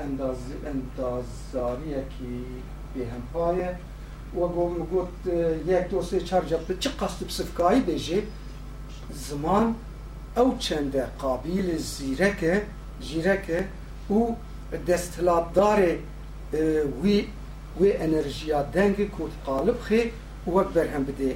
انداز 0.00 0.36
اندازاریه 0.66 2.04
کی 2.18 2.44
به 2.95 3.05
هم 3.05 3.21
پایه 3.33 3.75
و 4.35 4.39
گم 4.39 4.73
گوت 4.73 5.07
اه، 5.27 5.57
یک 5.67 5.87
دو 5.89 6.01
سه 6.01 6.19
چهار 6.21 6.45
جب 6.45 6.79
چه 6.79 6.89
قصد 6.89 7.27
بسفکایی 7.27 7.81
بیجه 7.81 8.23
زمان 9.13 9.75
او 10.37 10.55
چنده 10.59 11.07
قابل 11.19 11.77
زیرکه 11.77 12.61
جیرکه 13.01 13.67
و 14.09 14.35
دستلاتدار 14.87 15.79
اه، 15.81 16.59
وی 17.03 17.27
وی 17.79 17.93
انرژیا 17.97 18.61
دنگ 18.63 19.09
کود 19.09 19.31
قالب 19.45 19.79
خی 19.81 20.11
و 20.47 20.51
وقت 20.51 20.67
برهم 20.67 21.03
بده 21.03 21.35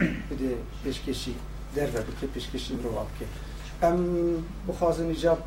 اه، 0.00 0.06
بده 0.30 0.54
پیشکشی 0.84 1.34
در 1.76 1.86
و 1.86 1.88
بده 1.90 2.26
پیشکشی 2.34 2.78
رو 2.82 2.90
که 3.18 3.26
ام 3.86 4.04
بخوازن 4.68 5.06
ایجاب 5.06 5.38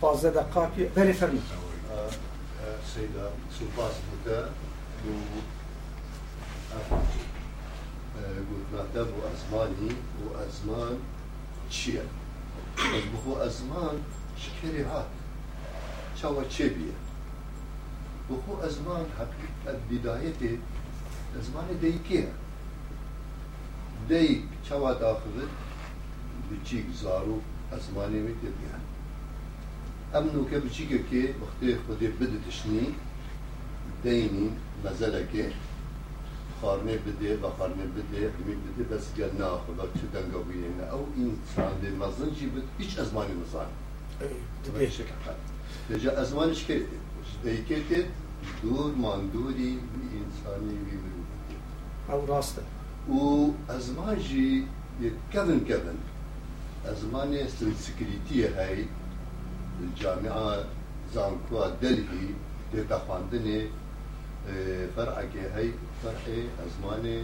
بازده 0.00 0.30
دقیقه 0.42 0.68
که 0.76 0.84
بله 0.94 1.12
فرمی 2.93 3.07
سيدة 3.07 3.29
سلطاس 3.59 3.93
بوتا 4.25 4.49
قلت 8.15 8.69
مكتب 8.73 9.07
وأزماني 9.17 9.95
وأزمان 10.25 10.99
شيء 11.69 12.07
بس 12.77 13.03
بخو 13.13 13.37
أزمان 13.37 14.03
شكري 14.37 14.83
هات 14.83 15.05
شاوة 16.21 16.43
تشيبية 16.43 16.93
بخو 18.29 18.61
أزمان 18.61 19.05
حقيقة 19.17 19.79
بدايتي 19.91 20.59
أزمان 21.39 21.79
ديكيها 21.81 22.33
ديك 24.09 24.45
شاوة 24.69 24.93
داخل 24.93 25.47
بتشيك 26.51 26.85
زارو 27.01 27.39
أزماني 27.73 28.19
متبيها 28.19 28.79
ئەم 30.13 30.25
نوکە 30.33 30.57
بچیکەکێ 30.63 31.23
بەختێ 31.39 31.71
خودێ 31.83 32.09
بدتشنی 32.19 32.87
دەینی 34.03 34.49
مەزەرەکێ 34.83 35.47
خارنێ 36.57 36.95
بدێ 37.05 37.31
بە 37.41 37.49
خارنێ 37.57 37.87
بدێ 37.95 38.23
هەمی 38.35 38.55
بدێ 38.63 38.83
بەسگە 38.91 39.27
ناخ 39.39 39.63
بە 39.77 39.85
چ 39.97 39.99
دەنگە 40.13 40.39
بینە 40.47 40.85
ئەو 40.91 41.03
ئینسان 41.17 41.73
دێ 41.81 41.89
مەزنجی 42.01 42.47
بت 42.53 42.67
هیچ 42.79 42.91
ئەزمانی 42.99 43.35
مزان 43.41 43.69
دەجا 45.89 46.11
ئەزمانش 46.19 46.61
کرد 46.67 46.87
دەیکێتێ 47.45 47.99
دوور 48.61 48.91
ماندووری 49.03 49.73
ئینسانی 50.13 50.77
وی 50.85 50.97
ئەو 52.09 52.21
ڕاستە 52.29 52.63
و 53.13 53.17
ئەزمانجی 53.69 54.51
کەون 55.33 55.59
کەون 55.69 55.99
ئەزمانی 56.87 57.41
سنسکریتی 57.57 58.37
هەیە 58.57 58.85
بالجامعة 59.83 60.63
زانكوا 61.13 61.67
دلهي 61.81 62.27
آه، 62.75 62.83
فرع 62.87 62.99
خواندنێ 63.05 63.61
فەرعەکێ 64.95 65.45
هەی 65.55 65.69
فەرحێ 66.01 66.39
ئەزمانێ 66.59 67.17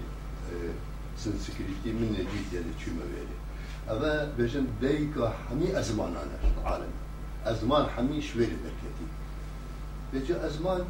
سنسکریتی 1.24 1.92
منێ 2.00 2.24
دیتێ 2.32 2.60
لە 2.68 2.74
أبا 3.90 4.14
بجن 4.38 4.68
ديك 4.82 5.16
حمي 5.50 5.80
أزمان 5.80 6.16
آه، 6.16 6.22
أنا 6.24 6.70
عالم. 6.70 6.94
ازمان 7.46 7.86
حمي 7.96 8.22
شوية 8.22 8.48
دەکێتی 8.66 9.08
بێجە 10.12 10.46
أزمان 10.46 10.82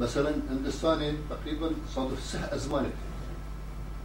مثلا 0.00 0.32
هندستاني 0.50 1.12
تقريبا 1.30 1.70
صادف 1.94 2.20
سه 2.24 2.38
أزمان 2.38 2.84
ئەزمانێت 2.84 3.11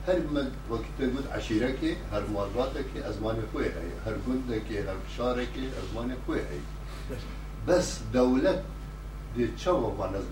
هر 0.07 0.19
من 0.19 0.51
وقت 0.71 1.11
بود 1.13 1.27
عشیره 1.27 1.77
که 1.81 1.95
هر 2.11 2.21
مالبات 2.21 2.73
که 2.93 3.05
از 3.05 3.21
مان 3.21 3.35
خوی 3.51 3.63
هی 3.63 3.91
هر 4.05 4.13
گند 4.13 4.67
که 4.69 4.81
هر 4.81 4.95
شاره 5.17 5.45
که 5.45 5.59
از 5.59 5.93
مان 5.95 6.13
خوی 6.25 6.39
هی. 6.39 6.61
بس 7.67 7.99
دولت 8.13 8.59
دی 9.35 9.53
چه 9.57 9.71
و 9.71 9.95
مان 9.97 10.15
از 10.15 10.23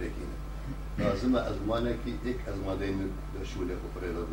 دکینه. 0.00 0.36
لازم 0.98 1.34
از 1.34 1.56
مان 1.66 1.84
که 1.84 2.28
یک 2.30 2.36
از 2.48 2.56
مان 2.64 2.78
دین 2.78 3.10
شوله 3.54 3.74
خوبره 3.82 4.12
داده 4.12 4.30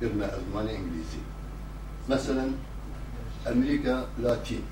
کرنا 0.00 0.24
از 0.24 0.42
مان 0.54 0.68
انگلیسی. 0.68 1.20
مثلا 2.08 2.44
امریکا 3.46 4.04
لاتین. 4.18 4.62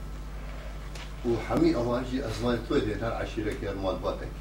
وحمي 1.27 1.75
أواجي 1.75 2.25
أزمان 2.25 2.59
تودي 2.69 2.95
نار 2.95 3.13
عشيرة 3.13 3.53
كير 3.61 3.75
مال 3.75 3.97
باتك 3.97 4.33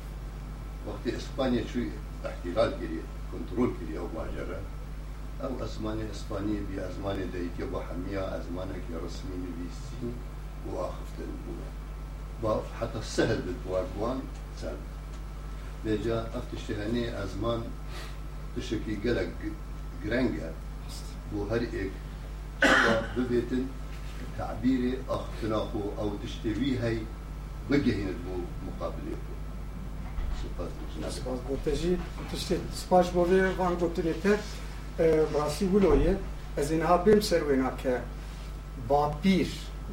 وقت 0.88 1.08
إسبانيا 1.08 1.64
شوي 1.74 1.90
احتلال 2.26 2.72
قريب 2.74 3.19
کنترل 3.32 3.70
کردی 3.80 3.98
أو 3.98 4.08
ماجرا 4.16 4.60
أو 5.44 5.64
ازمان 5.64 6.00
اسپانی 6.02 6.60
بی 6.60 6.80
ازمان 6.80 7.16
دیگه 7.16 7.66
با 7.66 7.80
همیا 7.80 8.28
ازمانه 8.28 8.74
که 8.74 8.96
رسمی 9.06 9.38
نویسین 9.38 10.14
و 10.68 10.78
آخفتن 10.78 11.32
بوده 11.46 11.70
با 12.42 12.64
حتی 12.80 13.02
سهل 13.02 13.42
بتواردوان 13.42 14.22
سهل 14.62 14.76
بيجا 15.84 16.22
افتش 16.22 16.72
هني 16.72 17.24
أزمان 17.24 17.64
تشكي 18.58 18.96
قلق 18.96 19.30
جرانجا 20.04 20.54
وهر 21.36 21.62
ايك 21.74 21.92
ببيتن 23.18 23.66
تعبيري 24.38 24.98
اختناقو 25.10 25.84
أو 26.00 26.12
تشتوي 26.24 26.80
هي 26.80 26.98
بجهين 27.70 28.08
المقابلة. 28.08 29.18
Սպասբոտեժի 31.10 31.94
դիշտե 32.32 32.58
սպասբովի 32.76 33.40
վանգոտին 33.58 34.08
եթե 34.10 34.36
բասի 35.34 35.68
գուլոյե 35.74 36.14
ez 36.60 36.72
inhabim 36.76 37.22
servena 37.22 37.72
ke 37.82 38.02
bapir 38.90 39.48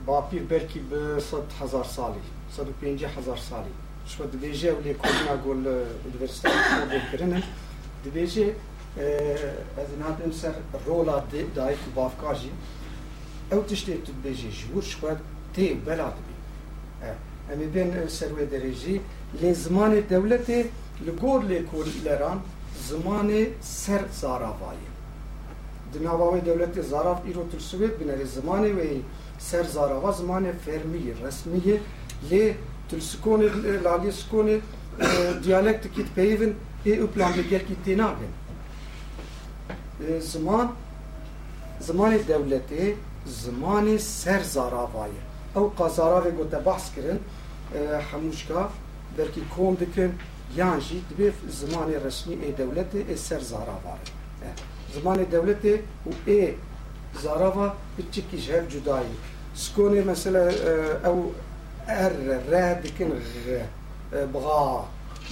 bapir 0.07 0.42
belki 0.51 0.80
bi 0.90 1.20
sad 1.30 1.53
hazar 1.61 1.84
sali 1.84 2.22
sad 2.57 2.68
penci 2.80 3.07
hazar 3.16 3.38
sali 3.49 3.72
şu 4.07 4.24
dibêje 4.32 4.68
ew 4.70 4.78
lêkolina 4.86 5.36
gol 5.44 5.62
universitetê 6.11 7.01
kirinin 7.11 7.44
dibêje 8.05 8.47
ez 9.82 9.88
inhabim 9.97 10.32
ser 10.32 10.55
rola 10.86 11.24
dayîk 11.57 11.78
û 11.88 11.97
bavkar 11.97 12.34
jî 12.34 12.51
ew 13.53 13.62
tiştê 13.68 13.94
tu 14.05 14.12
dibêje 14.16 14.51
ji 14.51 14.66
wir 14.74 14.82
ji 14.82 14.97
xwe 14.99 15.12
tê 15.55 15.86
bela 15.86 16.09
dibî 16.16 16.34
لی 19.34 19.54
زمان 19.54 20.00
دولت 20.00 20.50
لگور 21.06 21.44
لی 21.44 21.58
کولران 21.60 22.40
زمان 22.88 23.46
سر 23.60 24.00
زاراوایی 24.20 24.88
دناواوی 25.94 26.40
دولت 26.40 26.80
زاراف 26.80 27.18
ایرو 27.24 27.48
تلسویت 27.52 27.90
بینه 27.98 28.24
زمان 28.24 28.64
وی 28.64 29.02
سر 29.38 29.62
زاراوا 29.62 30.12
زمان 30.12 30.52
فرمی 30.52 31.12
رسمی 31.24 31.80
لی 32.30 32.54
تلسکون 32.90 33.40
لالی 33.84 34.10
سکون 34.10 34.62
دیالکت 35.42 35.92
کیت 35.94 36.06
پیون 36.14 36.54
ای 36.84 36.96
او 36.96 37.06
پلان 37.06 37.32
لگل 37.32 37.58
کی 37.58 37.76
تیناگن 37.84 38.32
زمان 40.20 40.68
زمان 41.80 42.16
دولت 42.16 42.70
زمان 43.26 43.98
سر 43.98 44.42
زاراوایی 44.42 45.20
او 45.54 45.68
قازاراوی 45.76 46.30
گوته 46.30 46.58
بحث 46.58 46.90
کرن 46.94 47.18
حموشکا. 48.12 48.70
بلکه 49.17 49.41
کۆم 49.55 49.73
دکن 49.82 50.11
یانژی 50.59 50.99
دبێ 51.09 51.27
زمانی 51.61 51.95
ڕسمی 52.05 52.36
ئێ 52.43 52.49
دەولەتێ 52.59 53.01
ئێ 53.09 53.15
سەر 53.27 53.41
زاراوارە 53.51 54.07
زمانی 54.95 55.25
دەولەتێ 55.34 55.75
و 56.07 56.11
ئێ 56.29 56.41
زاراوا 57.23 57.67
بچکیش 57.95 58.45
هەر 58.53 58.63
جودایی 58.71 59.15
سکۆنێ 59.63 60.01
مەسەلە 60.09 60.43
ئەو 61.05 61.17
ئەر 61.89 62.13
ڕە 62.51 62.65
دکن 62.84 63.09
بغا 64.34 64.61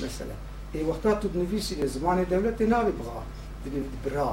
مثلا 0.04 0.36
ئێ 0.74 0.82
وەختا 0.89 1.12
تو 1.22 1.28
نویسی 1.36 1.76
لێ 1.80 1.88
زمانی 1.95 2.26
دەولەتێ 2.32 2.66
ناوی 2.74 2.93
بغا 3.00 3.20
دبێ 3.64 3.80
برا 4.04 4.32